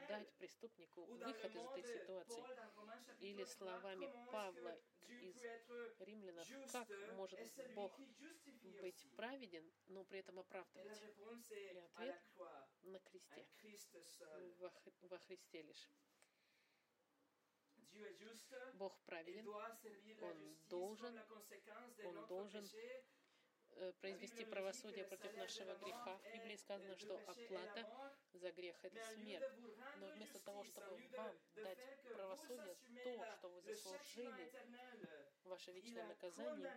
[0.07, 2.43] дать преступнику выход из этой ситуации?
[3.19, 4.77] Или словами Павла
[5.21, 5.35] из
[5.99, 7.39] Римлянах, как может
[7.73, 7.99] Бог
[8.81, 11.01] быть праведен, но при этом оправдывать?
[11.49, 12.21] И ответ—
[12.83, 13.47] на кресте,
[14.59, 14.71] во,
[15.09, 15.89] во Христе лишь.
[18.73, 21.19] Бог праведен, Он должен,
[22.03, 22.69] Он должен
[23.99, 26.17] произвести правосудие против нашего греха.
[26.17, 29.51] В Библии сказано, что оплата за грех— это смерть.
[29.97, 34.51] Но вместо того, чтобы вам дать правосудие, то, что вы заслужили,
[35.43, 36.71] ваше вечное наказание,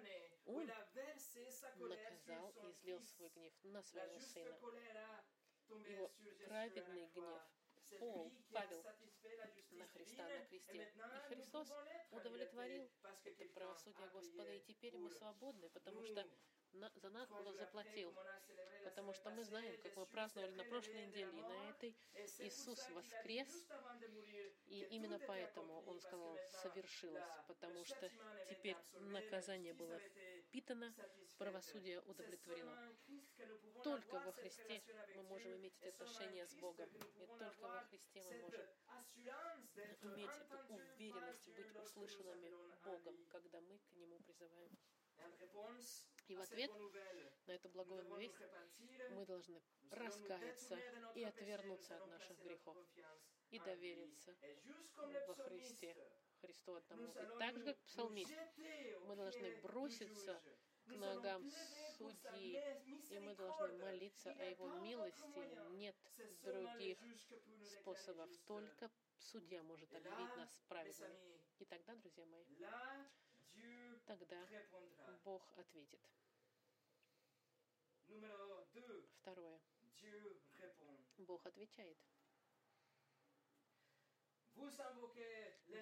[0.47, 0.67] Он
[1.77, 4.59] наказал и излил свой гнев на своего Сына.
[5.87, 6.11] Его
[6.47, 7.43] праведный гнев
[7.99, 8.85] Пол, Павел
[9.71, 10.93] на Христа на кресте.
[11.13, 11.73] И Христос
[12.11, 12.91] удовлетворил
[13.25, 16.27] это правосудие Господа, и теперь мы свободны, потому что
[16.73, 18.15] на, за нас было заплатил.
[18.85, 21.97] Потому что мы знаем, как мы праздновали на прошлой неделе и на этой,
[22.39, 23.67] Иисус воскрес,
[24.67, 28.11] и именно поэтому Он сказал, совершилось, потому что
[28.49, 30.95] теперь наказание было впитано,
[31.39, 32.95] правосудие удовлетворено.
[33.83, 34.83] Только во Христе
[35.15, 38.67] мы можем иметь эти отношения с Богом, и только во Христе мы можем
[40.03, 42.51] иметь эту уверенность быть услышанными
[42.85, 44.77] Богом, когда мы к Нему призываем.
[46.29, 46.71] И в ответ
[47.47, 48.37] на эту благую весть
[49.11, 50.79] мы должны раскаяться
[51.15, 52.77] и отвернуться от наших грехов
[53.51, 54.37] и довериться
[55.27, 55.97] во Христе,
[56.41, 57.13] Христу одному.
[57.13, 58.35] И так же, как псалмист,
[59.07, 60.41] мы должны броситься
[60.85, 61.51] к ногам
[61.97, 62.63] судьи,
[63.11, 65.71] и мы должны молиться о Его милости.
[65.71, 65.97] Нет
[66.43, 66.99] других
[67.81, 71.41] способов, только судья может объявить нас праведными.
[71.59, 72.45] И тогда, друзья мои,
[74.09, 74.49] тогда
[75.25, 76.01] Бог ответит.
[79.21, 79.61] Второе.
[81.19, 81.99] Бог отвечает.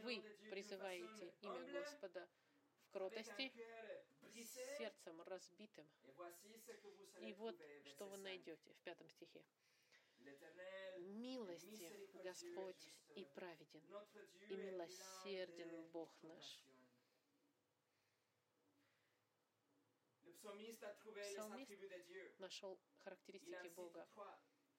[0.02, 2.28] Вы призываете имя Господа
[2.80, 3.52] в кротости,
[4.78, 5.88] сердцем разбитым.
[7.20, 9.44] И вот что вы найдете в пятом стихе.
[10.98, 13.82] Милости Господь и праведен,
[14.48, 16.66] и милосерден Бог наш.
[20.42, 21.70] Псалмист
[22.38, 24.06] нашел характеристики Бога.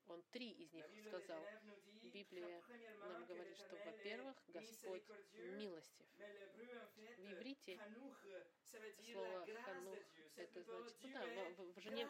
[0.08, 1.46] Он три из них сказал.
[2.02, 2.64] Библия
[3.00, 5.04] нам говорит, что, во-первых, Господь
[5.58, 6.06] милостив.
[7.18, 7.80] В иврите
[9.12, 10.00] слово «ханух»—
[10.36, 12.08] это значит, ну да, в, в жене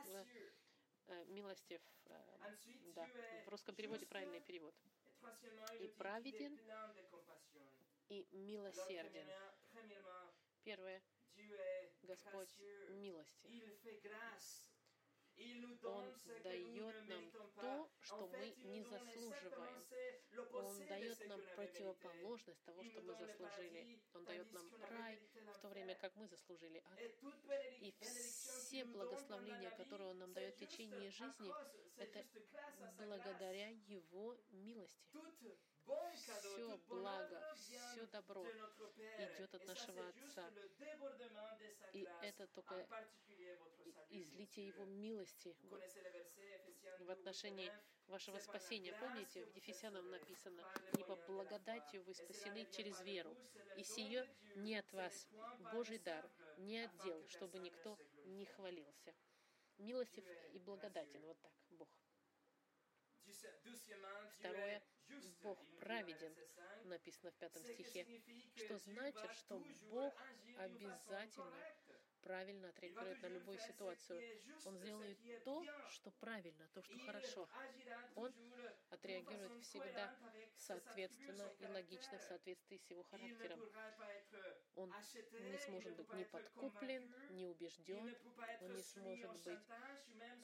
[1.07, 2.19] э, милостив, э,
[2.93, 3.07] да,
[3.45, 4.75] в русском переводе правильный перевод.
[5.79, 6.60] И праведен,
[8.10, 9.27] и милосерден.
[10.63, 11.01] Первое—
[12.04, 12.56] Господь
[12.89, 13.47] милости.
[15.84, 19.84] Он дает нам то, что мы не заслуживаем.
[20.54, 24.02] Он дает нам противоположность того, что мы заслужили.
[24.13, 25.19] Он дает нам рай,
[25.54, 27.00] в то время как мы заслужили ад.
[27.82, 31.52] И все благословления, которые Он нам дает в течение жизни,
[31.97, 32.26] это
[32.97, 35.19] благодаря Его милости
[35.88, 38.45] все благо, все добро
[39.17, 40.50] идет от нашего Отца.
[41.93, 42.88] И это только
[44.10, 45.56] излитие Его милости
[47.00, 47.71] в отношении
[48.08, 48.93] вашего спасения.
[49.00, 53.36] Помните, в Ефесянам написано, «Не по благодатью вы спасены через веру,
[53.78, 55.28] и сие не от вас,
[55.71, 59.13] Божий дар, не от дел, чтобы никто не хвалился».
[59.78, 61.52] Милостив и благодатен, вот так.
[64.39, 64.81] Второе,
[65.41, 66.33] Бог праведен,
[66.85, 68.05] написано в пятом стихе,
[68.55, 70.13] что значит, что Бог
[70.57, 71.53] обязательно
[72.21, 74.21] правильно отреагирует на любую ситуацию.
[74.65, 77.47] Он сделает то, что правильно, то, что хорошо.
[78.15, 78.33] Он
[78.89, 80.13] отреагирует всегда
[80.57, 83.61] соответственно и логично в соответствии с его характером.
[84.75, 84.93] Он
[85.51, 88.15] не сможет быть ни подкуплен, ни убежден,
[88.61, 89.59] он не сможет быть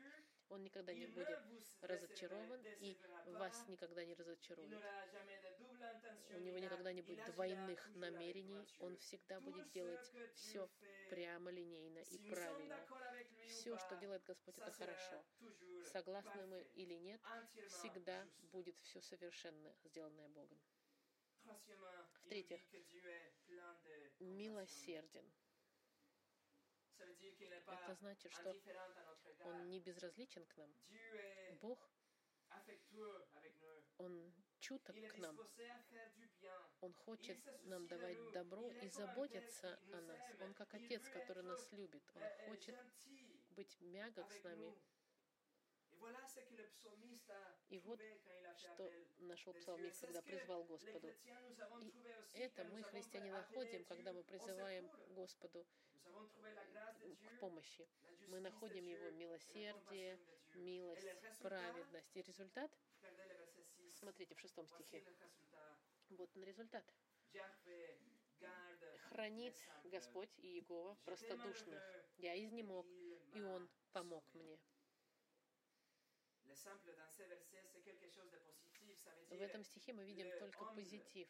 [0.50, 1.40] Он никогда не будет
[1.82, 4.84] разочарован, и вас никогда не разочарует.
[6.36, 10.70] У него никогда не будет двойных намерений, он всегда будет делать все
[11.10, 12.80] прямо, линейно и правильно.
[13.48, 15.24] Все, что делает Господь, это хорошо.
[15.92, 17.22] Согласны мы или нет,
[17.68, 20.60] всегда будет все совершенно сделанное Богом.
[22.26, 22.62] В-третьих,
[24.20, 25.26] милосерден.
[27.68, 28.56] Это значит, что
[29.46, 30.74] Он не безразличен к нам.
[31.62, 31.90] Бог
[32.50, 33.12] avec nous.
[33.98, 35.38] Он чуток к нам.
[36.82, 40.22] Он хочет нам давать добро и заботиться о нас.
[40.42, 42.04] Он как отец, который нас любит.
[42.16, 42.76] Он хочет
[43.50, 44.74] быть мягок с нами.
[47.70, 48.00] И вот
[48.58, 51.08] что нашел псалмист, когда призвал Господу.
[52.34, 54.90] И Это мы, христиане, находим, когда мы призываем.
[55.16, 55.66] Господу
[56.04, 57.88] к помощи.
[58.28, 60.20] Мы находим Его милосердие,
[60.56, 61.08] милость,
[61.42, 62.16] праведность.
[62.16, 64.00] И результат, regardez le verset 6.
[64.00, 65.04] смотрите, в шестом стихе.
[66.10, 66.86] Вот он результат.
[69.10, 69.56] Хранит.
[69.86, 71.82] Господь и Иегова простодушных.
[72.18, 72.86] Я изнемог,
[73.34, 74.60] и Он помог мне.
[79.30, 81.28] В этом стихе мы видим только позитив.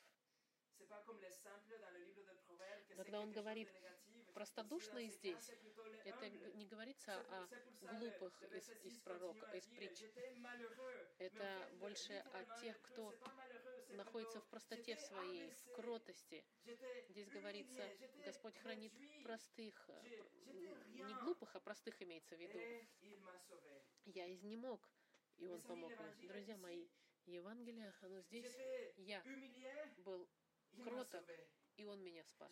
[2.96, 3.70] когда он говорит
[4.34, 5.52] простодушные здесь,
[6.06, 7.48] Это не говорится о
[7.96, 10.04] глупых из, из 6 пророка, из притч.
[11.18, 13.14] Это больше о тех, кто
[13.90, 16.44] находится в простоте «J'étais своей, в кротости.
[17.10, 17.90] Здесь говорится,
[18.26, 18.92] Господь хранит
[19.24, 22.60] простых, э, не глупых, а простых имеется в виду.
[23.02, 25.03] il m'a sauvé».
[25.38, 26.28] И Он помог мне.
[26.28, 26.88] Друзья мои,
[27.26, 28.56] Евангелие, оно здесь,
[28.98, 29.24] я
[29.98, 30.28] был
[30.84, 31.26] кроток,
[31.76, 32.52] и Он меня спас.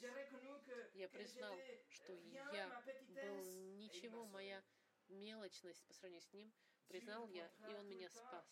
[0.93, 1.57] Я признал,
[1.89, 2.13] что
[2.53, 3.43] я был
[3.75, 4.63] ничего, моя
[5.07, 6.53] мелочность по сравнению с Ним,
[6.87, 8.45] признал я, и Он меня спас.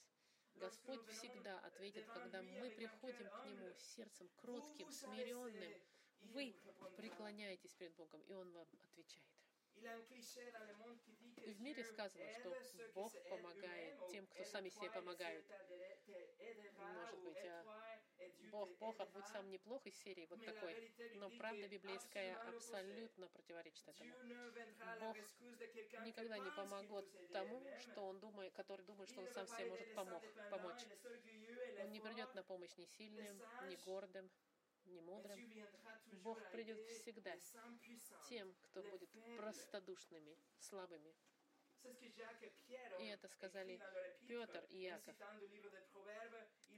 [0.56, 5.74] Господь всегда ответит, когда мы приходим к Нему сердцем кротким, смиренным.
[6.34, 6.54] Вы
[6.98, 9.38] преклоняетесь перед Богом, и Он вам отвечает.
[11.46, 12.56] И в мире сказано, что
[12.94, 15.46] Бог помогает тем, кто сами себе помогают.
[16.78, 17.63] Может быть, а
[18.52, 19.13] Бог, Бог, а t'aidera.
[19.13, 20.92] будь сам неплох из серии вот такой.
[21.15, 24.13] Но правда библейская абсолютно противоречит этому.
[25.00, 25.18] Бог
[26.06, 30.24] Никогда не s'aider тому, что он думает, который думает, что он сам себе может помог,
[30.50, 30.86] помочь.
[31.82, 34.30] Он не придет на помощь ни сильным, ни гордым,
[34.89, 35.39] mais мудрым.
[36.23, 37.36] Бог придет всегда
[38.28, 41.15] тем, кто будет простодушными, слабыми.
[42.99, 43.80] И это сказали
[44.28, 45.02] Петр и il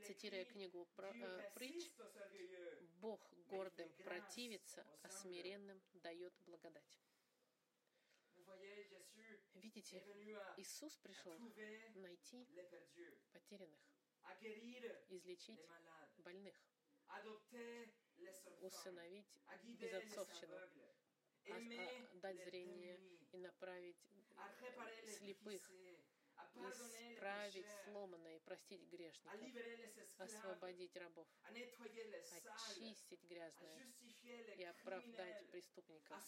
[0.04, 1.92] цитируя книгу про, э, притч.
[3.00, 7.02] Бог гордым противится, а смиренным дает благодать.
[9.56, 10.04] Видите,
[10.58, 11.38] Иисус пришел
[11.96, 12.48] найти
[13.32, 13.80] потерянных,
[15.10, 15.60] излечить
[16.18, 16.56] больных,
[18.60, 19.28] усыновить
[19.74, 20.64] безотцовщину,
[21.50, 23.00] а- а- дать зрение
[23.32, 23.98] и направить,
[25.06, 25.72] слепых,
[26.60, 29.52] исправить сломанное и простить грешников,
[30.18, 31.28] освободить рабов,
[32.30, 33.84] очистить грязное
[34.56, 36.22] и оправдать преступников,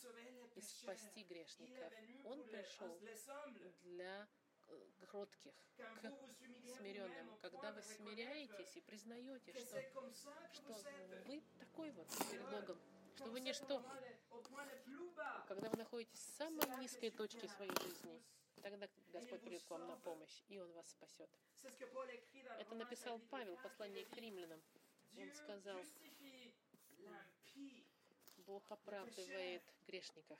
[0.56, 1.93] и спасти грешников.
[2.23, 3.01] Он пришел
[3.82, 4.27] для
[4.74, 7.38] э, кротких, к vous humiliez смиренным.
[7.42, 9.82] Когда вы смиряетесь и признаете, что,
[10.54, 10.74] что
[11.28, 12.80] вы такой вот перед Богом,
[13.16, 13.84] что вы ничто,
[15.48, 18.22] когда вы находитесь в самой низкой точке своей жизни,
[18.62, 21.30] тогда Господь придет к вам на помощь, и Он вас спасет.
[22.60, 24.62] Это написал Павел в 4, послании к римлянам.
[25.18, 25.82] Он сказал.
[28.46, 30.40] Бог оправдывает грешников.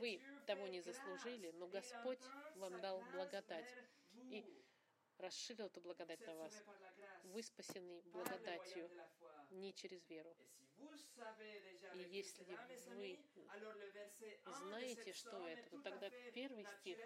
[0.00, 2.22] Вы того не заслужили, но Господь
[2.56, 3.72] вам дал благодать
[4.30, 4.44] и
[5.18, 6.62] расширил эту благодать на вас.
[7.24, 8.90] Вы спасены благодатью,
[9.50, 10.36] не через веру.
[11.94, 16.64] И если вы amis, alors le verset 1 de знаете, что это, то тогда первый
[16.64, 16.98] стих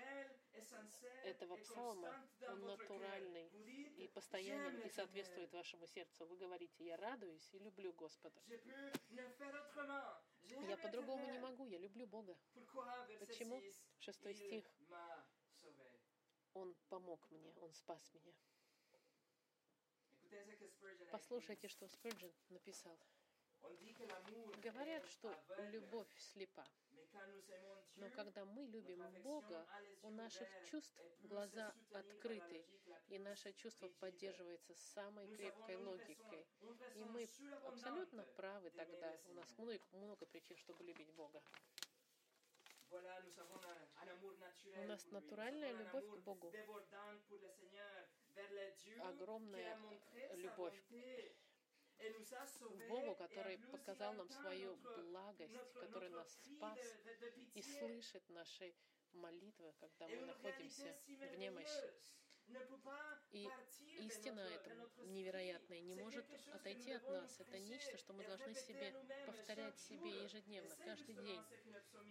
[1.24, 2.14] этого псалма,
[2.48, 3.50] он натуральный
[3.98, 6.26] и постоянен, «J'aime и соответствует вашему сердцу.
[6.26, 8.40] Вы говорите, я радуюсь и люблю Господа.
[10.48, 12.36] Я по-другому не могу, я люблю Бога.
[13.20, 13.60] Почему?
[13.60, 14.64] 6, Шестой стих.
[16.54, 18.34] Он помог мне, Он спас меня.
[21.10, 22.98] Послушайте, что Спurgeon написал.
[24.62, 25.34] Говорят, что
[25.70, 26.64] любовь слепа.
[27.96, 29.66] Но когда мы любим Бога,
[30.02, 32.64] у наших чувств глаза открыты,
[33.08, 36.46] и наше чувство поддерживается самой крепкой логикой.
[36.94, 37.28] И мы
[37.66, 39.16] абсолютно правы тогда.
[39.26, 41.42] У нас много, много причин, чтобы любить Бога.
[44.76, 46.52] У нас натуральная любовь к Богу.
[49.02, 49.76] Огромная
[50.34, 50.82] любовь
[52.88, 56.78] Богу, который показал нам свою благость, который нас спас
[57.54, 58.74] и слышит наши
[59.12, 61.92] молитвы, когда мы находимся в немощи.
[63.30, 63.46] И
[63.98, 64.70] истина эта
[65.04, 67.40] невероятная не может отойти от нас.
[67.40, 68.94] Это нечто, что мы должны себе
[69.26, 71.42] повторять себе ежедневно, каждый день.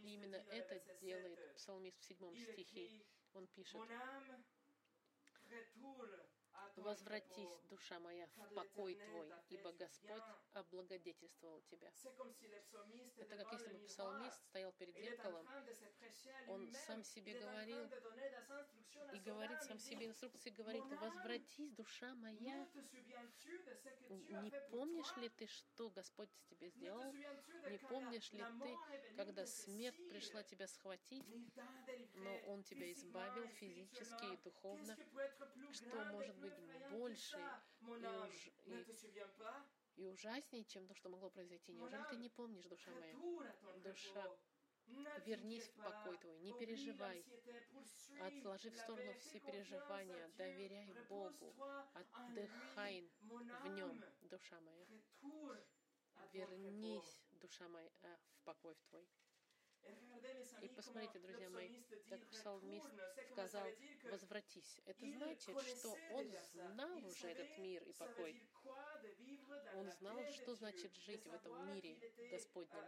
[0.04, 1.54] И именно это делает 7.
[1.56, 2.92] псалмист в седьмом стихе.
[3.34, 3.82] Он пишет,
[6.76, 11.92] Возвратись, душа моя, в покой твой, ибо Господь облагодетельствовал тебя.
[13.18, 15.48] Это как если бы псалмист стоял перед зеркалом,
[16.48, 17.90] он сам себе говорил
[19.14, 22.68] и говорит сам себе инструкции, говорит, возвратись, душа моя.
[24.10, 27.12] Не помнишь ли ты, что Господь тебе сделал?
[27.70, 31.26] Не помнишь ли ты, когда смерть пришла тебя схватить,
[32.14, 34.98] но Он тебя избавил физически и духовно?
[35.72, 36.47] Что может быть
[36.92, 37.38] больше
[37.82, 38.86] и, уж, и,
[39.96, 41.74] и ужаснее, чем то, что могло произойти.
[41.74, 43.14] Неужели ты не помнишь, душа моя?
[43.84, 44.38] Душа,
[45.26, 47.26] вернись в покой твой, не переживай.
[48.22, 51.56] Отложи в сторону все переживания, доверяй Богу,
[51.94, 53.10] отдыхай
[53.64, 54.86] в нем, душа моя.
[56.34, 59.08] Вернись, душа моя, в покой твой.
[60.62, 61.70] И посмотрите, друзья мои,
[62.10, 62.90] как псалмист
[63.32, 63.68] сказал,
[64.12, 64.82] возвратись.
[64.86, 68.42] Это значит, что он знал уже этот мир и покой.
[69.76, 71.98] Он знал, что значит жить в этом мире
[72.32, 72.86] Господнем.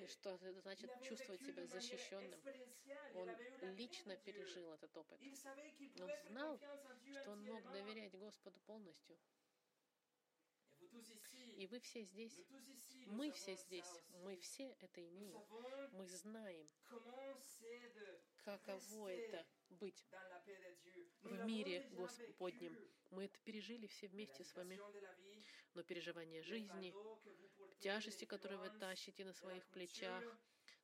[0.00, 2.40] И что это значит чувствовать себя защищенным.
[3.14, 3.30] Он
[3.74, 5.18] лично пережил этот опыт.
[6.00, 9.16] Он знал, что он мог доверять Господу полностью.
[11.56, 12.40] И вы все здесь.
[13.06, 13.90] Мы все здесь.
[14.24, 15.40] Мы все это имеем.
[15.92, 16.68] Мы знаем,
[18.44, 20.06] каково это быть
[21.22, 22.76] в мире Господнем.
[23.10, 24.80] Мы это пережили все вместе с вами.
[25.74, 26.94] Но переживание жизни,
[27.78, 30.24] тяжести, которые вы тащите на своих плечах,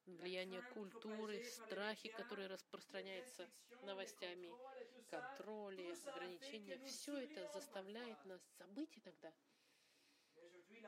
[0.05, 3.49] влияние культуры, страхи, которые распространяются
[3.83, 4.53] новостями,
[5.09, 9.33] контроли, ограничения, все это заставляет нас забыть иногда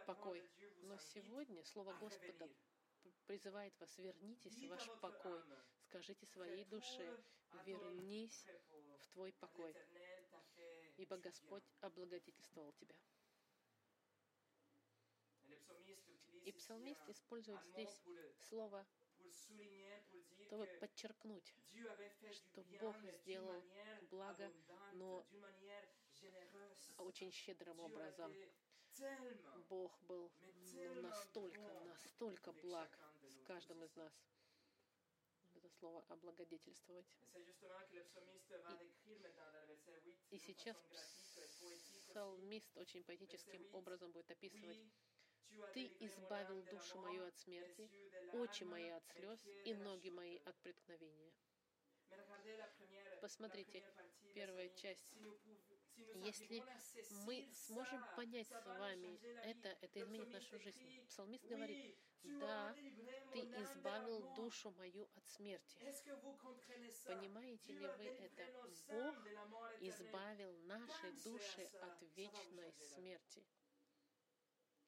[0.09, 0.43] покой.
[0.83, 2.49] Но сегодня Слово Господа
[3.27, 5.43] призывает вас, вернитесь в ваш покой.
[5.83, 7.23] Скажите своей душе,
[7.67, 8.47] вернись
[9.01, 9.75] в твой покой,
[10.97, 12.97] ибо Господь облагодетельствовал тебя.
[16.47, 18.03] И псалмист использует здесь
[18.49, 18.87] слово,
[20.41, 21.55] чтобы подчеркнуть,
[22.33, 23.63] что Бог сделал
[24.11, 24.51] благо,
[24.95, 25.27] но
[26.97, 28.33] очень щедрым образом.
[29.69, 30.31] Бог был
[31.03, 32.91] настолько, настолько благ
[33.29, 34.13] с каждым из нас.
[35.55, 37.07] Это слово «облагодетельствовать».
[40.31, 40.77] И, и сейчас
[42.09, 44.81] псалмист очень поэтическим образом будет описывать
[45.73, 47.91] ты избавил душу мою от смерти,
[48.33, 51.33] очи мои от слез и ноги мои от преткновения.
[53.21, 53.85] Посмотрите,
[54.35, 55.09] первая часть
[56.15, 56.63] если
[57.27, 60.81] мы сможем понять с вами это, это изменит нашу жизнь.
[61.09, 62.75] Псалмист говорит, да,
[63.33, 65.79] ты избавил душу мою от смерти.
[67.07, 68.73] Понимаете ли вы это?
[68.89, 69.17] Бог
[69.81, 73.45] избавил наши души от вечной смерти.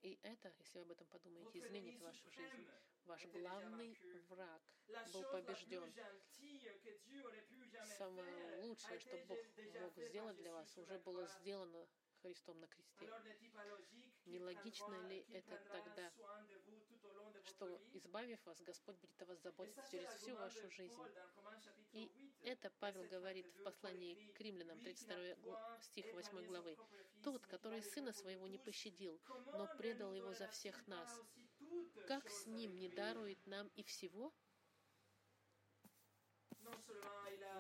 [0.02, 2.66] И это, если вы об этом подумаете, изменит вашу жизнь.
[3.11, 3.98] Ваш главный
[4.28, 4.62] враг
[5.12, 5.92] был побежден.
[7.98, 9.38] Самое лучшее, что Бог
[9.80, 11.88] мог сделать для вас, уже было сделано
[12.22, 13.11] Христом на кресте.
[14.26, 16.12] Нелогично ли это тогда,
[17.42, 21.02] что, избавив вас, Господь будет о вас заботиться через всю вашу жизнь?
[21.92, 26.78] И это Павел говорит в послании к римлянам, 32 стих 8 главы.
[27.24, 31.20] «Тот, который сына своего не пощадил, но предал его за всех нас,
[32.07, 34.32] как с ним не дарует нам и всего?»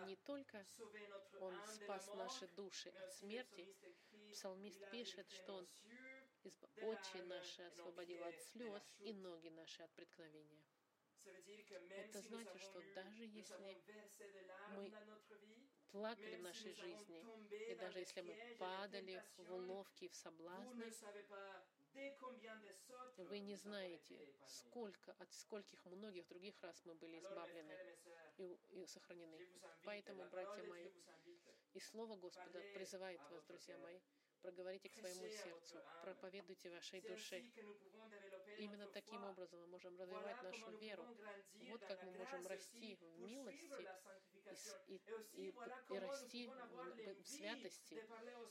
[0.06, 0.64] Не только
[1.40, 3.74] Он спас наши души от смерти,
[4.32, 5.68] псалмист пишет, что Он
[6.82, 10.64] очи наши освободил от слез и ноги наши от преткновения.
[11.90, 13.76] Это значит, что даже если
[14.70, 14.92] мы
[15.90, 17.24] плакали в нашей жизни,
[17.70, 20.90] и даже если мы падали в уловки и в соблазны,
[23.16, 27.76] вы не знаете, сколько, от скольких многих других раз мы были избавлены
[28.38, 29.38] и, и сохранены.
[29.84, 30.90] Поэтому, братья мои,
[31.72, 34.00] и Слово Господа призывает вас, друзья мои,
[34.40, 37.42] проговорите к своему сердцу, проповедуйте вашей душе.
[38.60, 41.06] Именно таким образом мы можем развивать нашу веру.
[41.70, 43.88] Вот как мы можем расти в милости
[44.86, 45.00] и, и,
[45.32, 45.54] и,
[45.94, 48.04] и расти в, в святости,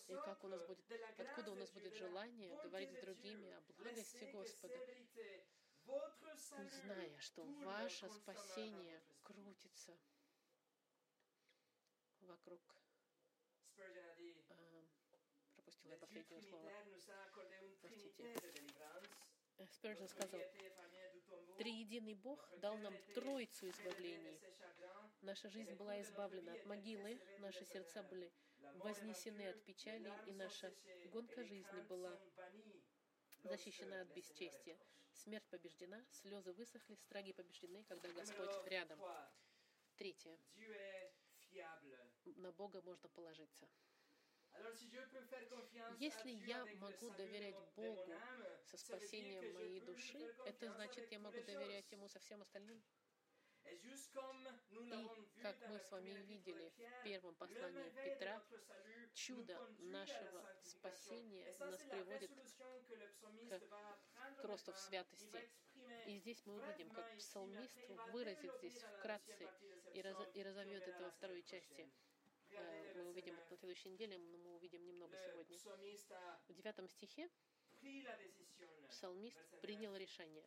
[0.08, 0.80] и как у нас будет,
[1.20, 4.80] откуда у нас будет желание говорить с другими о благости Господа,
[5.86, 9.96] зная, что ваше спасение крутится
[12.22, 12.62] вокруг
[15.56, 16.72] пропустила я последнее слово.
[17.82, 19.29] Простите.
[19.68, 20.42] Спержин сказал,
[21.58, 24.40] «Триединый Бог дал нам троицу избавлений,
[25.22, 28.32] Наша жизнь была избавлена от могилы, наши сердца были
[28.76, 30.74] вознесены от печали, и наша
[31.12, 32.18] гонка жизни была
[33.44, 34.78] защищена от бесчестия.
[35.12, 39.00] Смерть побеждена, слезы высохли, страги побеждены, когда Господь рядом.
[39.98, 40.38] Третье.
[42.38, 43.68] На Бога можно положиться.
[46.00, 48.14] Если я могу доверять Богу
[48.66, 52.82] со спасением моей души, это значит, я могу доверять Ему со всем остальным.
[53.66, 55.08] И
[55.42, 58.42] как мы с вами видели в первом послании Петра,
[59.14, 62.32] чудо нашего спасения нас приводит
[63.50, 65.50] к, к росту в святости.
[66.08, 67.78] И здесь мы увидим, как псалмист
[68.12, 69.50] выразит здесь вкратце
[69.94, 71.88] и, раз, и разовьет это во второй части.
[72.52, 75.58] Э, мы увидим на следующей неделе, но мы увидим немного сегодня.
[76.48, 77.30] В девятом стихе
[78.90, 80.44] псалмист принял решение.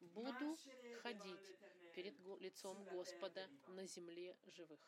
[0.00, 0.56] «Буду
[1.02, 1.56] ходить
[1.94, 4.80] перед лицом Господа на земле живых».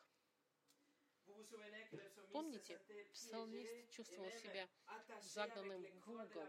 [2.33, 2.81] Помните,
[3.13, 4.69] псалмист чувствовал себя
[5.21, 6.49] загнанным в угол,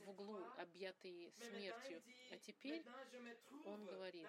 [0.00, 2.02] в углу, объятый смертью.
[2.30, 2.84] А теперь
[3.64, 4.28] он говорит,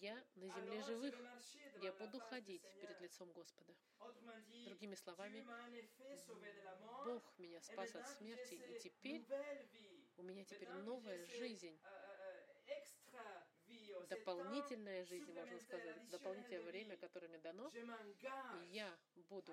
[0.00, 1.14] я на земле живых,
[1.80, 3.74] я буду ходить перед лицом Господа.
[4.66, 5.46] Другими словами,
[7.04, 9.24] Бог меня спас от смерти, и теперь
[10.16, 11.78] у меня теперь новая жизнь
[14.08, 17.70] дополнительная жизнь, можно сказать, дополнительное время, которое мне дано,
[18.70, 18.98] я
[19.28, 19.52] буду,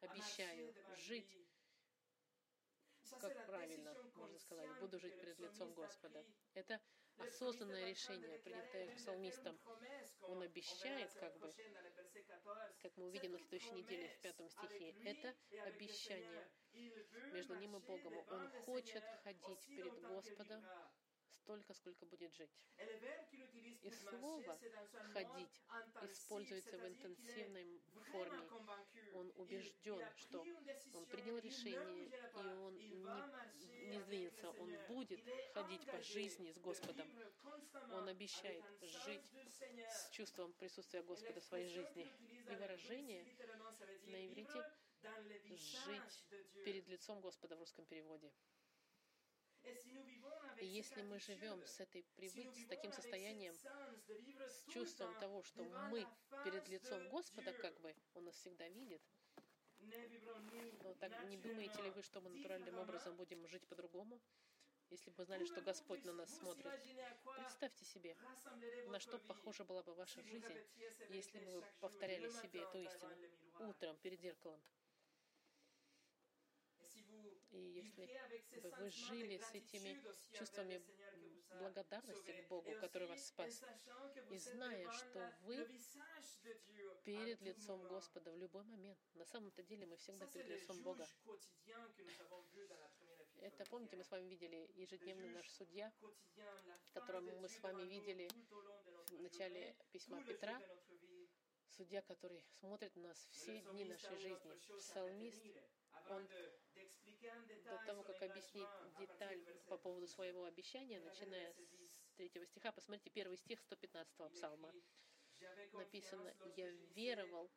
[0.00, 1.36] обещаю, жить
[3.20, 6.24] как правильно, можно сказать, буду жить перед лицом Господа.
[6.54, 6.80] Это
[7.18, 9.58] осознанное решение, принятое псалмистом.
[10.22, 11.52] Он обещает, как бы,
[12.80, 15.34] как мы увидим на следующей неделе в пятом стихе, это
[15.66, 16.48] обещание
[17.32, 18.14] между ним и Богом.
[18.30, 20.64] Он хочет ходить перед Господом
[21.42, 22.50] столько, сколько будет жить.
[23.82, 24.58] И слово
[25.12, 25.60] «ходить»
[26.02, 28.48] используется в интенсивной форме.
[29.14, 30.44] Он убежден, что
[30.94, 34.50] он принял решение, и он не, не сдвинется.
[34.50, 35.20] Он будет
[35.52, 37.08] ходить по жизни с Господом.
[37.92, 39.30] Он обещает жить
[39.90, 42.08] с чувством присутствия Господа в своей жизни.
[42.50, 43.24] И выражение
[44.06, 44.64] на иврите
[45.50, 46.24] «жить
[46.64, 48.30] перед лицом Господа» в русском переводе.
[50.60, 56.06] И если мы живем с этой привычкой, с таким состоянием, с чувством того, что мы
[56.44, 59.02] перед лицом Господа, как бы, Он нас всегда видит,
[60.82, 64.20] но так не думаете ли вы, что мы натуральным образом будем жить по-другому?
[64.90, 66.70] Если бы вы знали, что Господь на нас смотрит.
[67.36, 68.16] Представьте себе,
[68.88, 70.54] на что похожа была бы ваша жизнь,
[71.08, 73.16] если бы вы повторяли себе эту истину
[73.58, 74.60] утром перед зеркалом.
[77.52, 78.08] И если
[78.60, 79.98] бы вы жили с этими
[80.32, 80.82] чувствами
[81.58, 83.62] благодарности к Богу, который вас спас,
[84.30, 85.68] и зная, что вы
[87.04, 91.06] перед лицом Господа в любой момент, на самом-то деле мы всегда перед лицом Бога.
[93.40, 95.92] Это, помните, мы с вами видели ежедневный наш судья,
[96.94, 98.28] которого мы с вами видели
[99.08, 100.60] в начале письма Петра,
[101.76, 104.58] судья, который смотрит на нас все дни нашей жизни.
[104.78, 105.42] Псалмист,
[106.08, 106.28] он
[107.64, 108.68] до того, как объяснить
[108.98, 111.54] деталь по поводу своего обещания, начиная
[112.04, 114.72] с третьего стиха, посмотрите, первый стих 115-го псалма.
[115.72, 117.50] Написано, «Я веровал,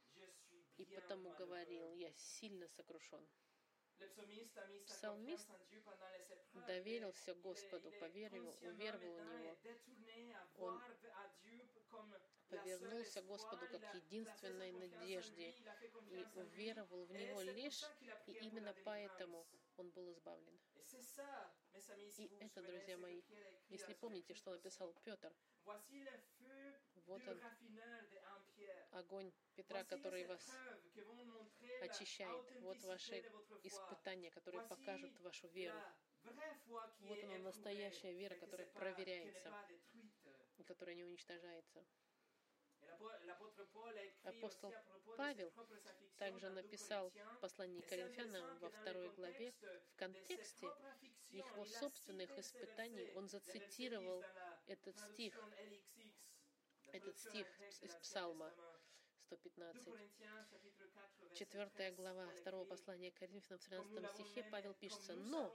[0.77, 3.27] и потому говорил, я сильно сокрушен».
[4.87, 5.49] Псалмист
[6.67, 9.57] доверился Господу, поверил, уверовал в Него.
[10.57, 10.81] Он
[12.49, 15.53] повернулся к Господу как единственной надежде
[16.11, 17.83] и уверовал в Него лишь,
[18.27, 19.45] и именно поэтому
[19.77, 20.59] он был избавлен.
[22.17, 23.21] И это, друзья мои,
[23.69, 25.33] если помните, что написал Петр,
[27.07, 27.41] вот он,
[28.91, 30.41] огонь Петра, который вас
[31.81, 32.45] очищает.
[32.61, 33.23] Вот ваши
[33.63, 35.79] испытания, которые покажут вашу веру.
[36.99, 39.51] Вот она, настоящая вера, которая проверяется,
[40.65, 41.85] которая не уничтожается.
[44.23, 44.73] Апостол
[45.17, 45.51] Павел
[46.17, 47.11] также написал
[47.41, 49.53] послание Коринфянам во второй главе
[49.91, 50.67] в контексте
[51.29, 53.11] его собственных испытаний.
[53.15, 54.23] Он зацитировал
[54.67, 55.33] этот стих,
[56.91, 57.47] этот стих
[57.81, 58.51] из Псалма
[59.27, 59.93] 115.
[61.33, 65.53] Четвертая глава второго послания Коринфянам в 13 стихе Павел пишется, «Но,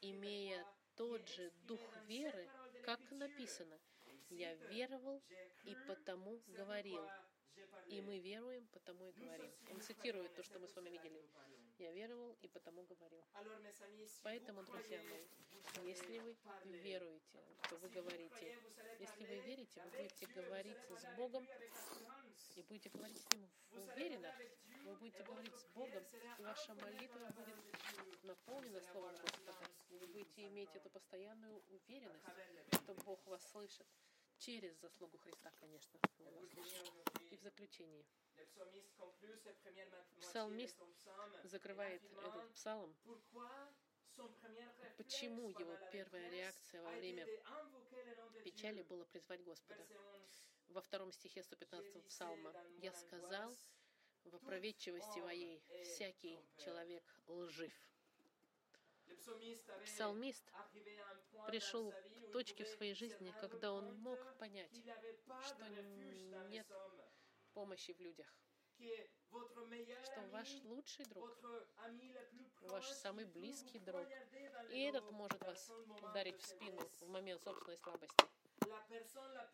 [0.00, 0.66] имея
[0.96, 2.50] тот же дух веры,
[2.84, 3.78] как написано,
[4.30, 5.22] я веровал
[5.64, 7.04] и потому говорил.
[7.86, 9.52] И мы веруем, потому и говорим.
[9.70, 11.22] Он цитирует то, что мы с вами видели.
[11.78, 13.22] Я веровал и потому говорил.
[14.22, 15.26] Поэтому, друзья мои,
[15.84, 18.58] Если вы веруете, то вы говорите.
[18.98, 21.46] Если вы верите, вы будете говорить с Богом
[22.56, 24.32] и будете говорить с Ним уверенно.
[24.84, 26.02] Вы будете говорить с Богом,
[26.38, 27.56] и ваша молитва будет
[28.24, 29.54] наполнена Словом Господа.
[29.90, 32.24] вы будете иметь эту постоянную уверенность,
[32.72, 32.94] что.
[33.04, 33.86] Бог вас слышит
[34.40, 36.00] через заслугу Христа, конечно.
[37.30, 38.04] И в заключении
[40.20, 40.76] Псалмист
[41.44, 42.96] закрывает этот псалом.
[44.96, 47.26] Почему его первая реакция во время
[48.42, 49.82] печали было призвать Господа?
[49.82, 50.50] Verset 11.
[50.68, 53.56] Во втором стихе J'ai 115 dit, псалма «C'est dans «Я сказал
[54.24, 56.64] в опроветчивости моей всякий trompeur».
[56.64, 57.89] человек лжив».
[59.84, 60.44] Псалмист
[61.46, 64.70] пришел к точке в своей жизни, когда он мог понять
[65.46, 65.64] что
[66.50, 66.66] нет
[67.54, 68.26] помощи в людях,
[70.04, 71.28] что ваш лучший друг,
[72.62, 74.06] ваш самый близкий друг,
[74.72, 75.70] и этот может вас
[76.02, 78.24] ударить в спину в момент собственной слабости.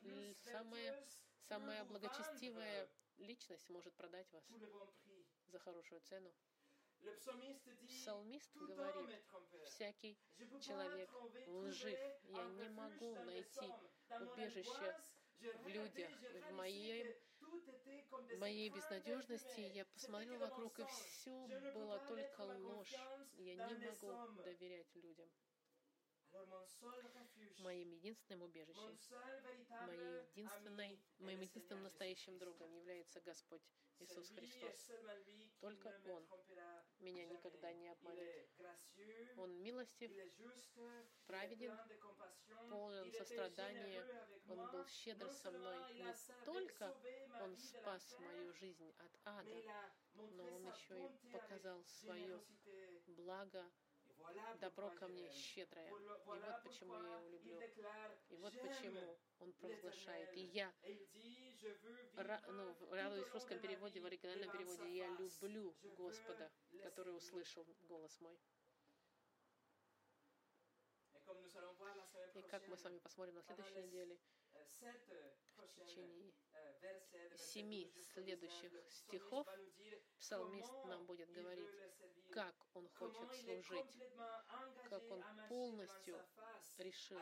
[0.03, 1.07] Л- самая-
[1.49, 2.89] Самая благочестивая
[3.19, 4.45] личность может продать вас
[5.47, 6.33] за хорошую цену.
[7.89, 9.11] Псалмист говорит,
[9.65, 10.19] всякий
[10.61, 11.11] человек
[11.47, 11.99] лжив.
[12.25, 13.73] Я не могу найти
[14.21, 14.97] убежище
[15.41, 16.11] в людях.
[16.49, 22.95] В моей, в моей безнадежности я посмотрел вокруг, и все было только ложь.
[23.39, 25.29] Я не могу доверять людям.
[27.59, 28.99] Моим единственным убежищем,
[29.87, 33.63] моей единственной, моим единственным настоящим другом является Господь
[33.99, 34.91] Иисус Христос.
[35.61, 36.27] Только Он
[36.99, 38.49] Меня никогда не обманет.
[39.37, 40.13] Он милостив,
[41.27, 41.77] праведен,
[42.69, 44.05] полон сострадания,
[44.49, 45.95] Он был щедр со мной.
[45.95, 46.15] Не
[46.45, 46.95] только
[47.41, 52.41] Он спас мою жизнь от ада, но Он еще и показал свое
[53.07, 53.65] благо,
[54.61, 55.89] добро ко мне щедрое.
[55.89, 55.93] И
[56.27, 57.61] вот почему я его люблю.
[58.31, 60.33] И вот «J'aime почему Он провозглашает.
[60.35, 60.73] И я,
[62.17, 66.51] ра- ну, радуюсь в русском переводе, в оригинальном переводе, я люблю Господа,
[66.83, 68.39] который услышал голос мой.
[72.35, 74.19] И как мы с вами посмотрим на следующей неделе,
[75.57, 79.47] в течение euh, семи 22 jusqu'au следующих 19, le стихов
[80.19, 81.69] псалмист нам будет говорить,
[82.31, 83.99] как он хочет служить,
[84.91, 86.19] как он полностью
[86.79, 87.21] решил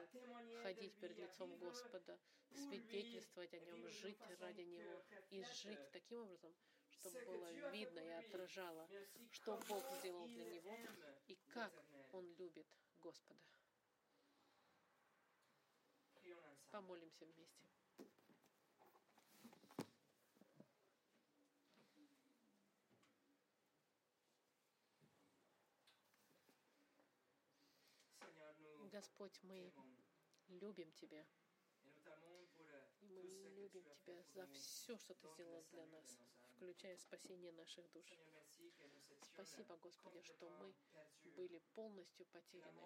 [0.62, 2.18] ходить перед лицом Господа,
[2.53, 6.55] свидетельствовать о нем, жить ради Него и жить таким образом,
[6.90, 8.88] чтобы было видно и отражало,
[9.30, 10.76] что Бог сделал для него
[11.26, 11.72] и как.
[12.12, 12.68] Он любит
[13.01, 13.40] Господа.
[16.75, 17.68] Помолимся вместе.
[28.91, 29.72] Господь, мы
[30.49, 31.25] любим Тебя,
[32.07, 32.47] euh,
[33.03, 36.18] и мы любим Тебя за все, что Ты сделал для нас,
[36.57, 38.18] включая спасение наших душ.
[39.22, 40.75] Спасибо, Господи, что мы
[41.37, 42.83] были полностью потеряны,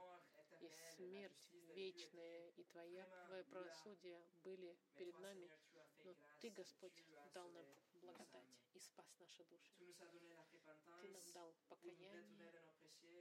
[0.60, 5.50] и смерть вечная, и Твоя, Твое правосудие были перед нами,
[6.04, 6.92] но Ты, Господь,
[7.32, 7.66] дал нам
[8.00, 9.94] благодать и спас наши души.
[11.00, 12.52] Ты нам дал покаяние,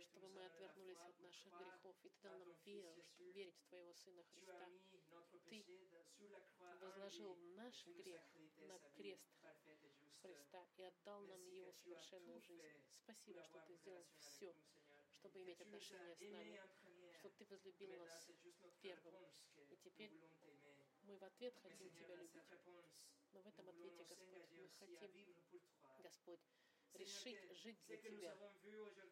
[0.05, 4.23] чтобы мы отвернулись от наших грехов, и Ты дал нам веру, верить в Твоего Сына
[4.23, 4.69] Христа.
[5.49, 5.63] Ты
[6.81, 8.21] возложил наш грех
[8.67, 9.29] на крест.
[10.21, 12.81] Христа и отдал нам Его совершенную жизнь.
[13.03, 14.53] Спасибо, что Ты сделал все,
[15.11, 16.86] чтобы иметь отношения as с нами.
[17.29, 18.27] Что Ты возлюбил нас.
[18.81, 19.15] первым.
[19.69, 20.11] И теперь.
[21.03, 22.43] Мы в ответ хотим Тебя любить.
[23.33, 25.35] Но в этом ответе, Господь, мы хотим.
[25.99, 26.39] Господь,
[26.93, 28.35] решить жить для Тебя.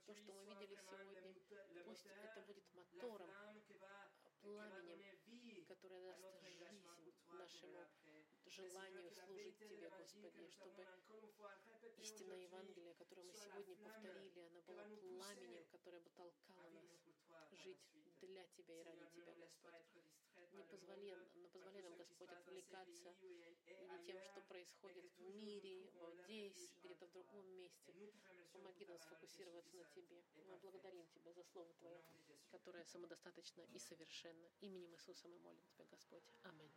[0.06, 3.30] То, что мы видели сегодня, Пусть это будет мотором,
[4.42, 6.16] пламенем, которое
[6.60, 7.86] даст жизнь нашему
[8.46, 10.86] желанию служить Тебе, Господи, чтобы
[11.98, 17.08] истинное Евангелие, которое мы сегодня повторили, оно было пламенем, которое бы толкало нас
[17.52, 17.95] жить.
[18.28, 19.74] Для Тебя и ради Тебя, Господь.
[20.36, 25.92] Не par le позволи, не нам, Господь, отвлекаться et видя тем, что происходит в мире,
[26.00, 27.92] вот здесь, где-то в другом месте.
[27.92, 30.24] Remercions Помоги нам сфокусироваться на Тебе.
[30.48, 32.02] Мы благодарим Тебя за Слово Твое,
[32.52, 34.50] которое самодостаточно и совершенно.
[34.62, 36.24] Именем Иисуса мы молим Тебя, Господь.
[36.44, 36.72] Аминь.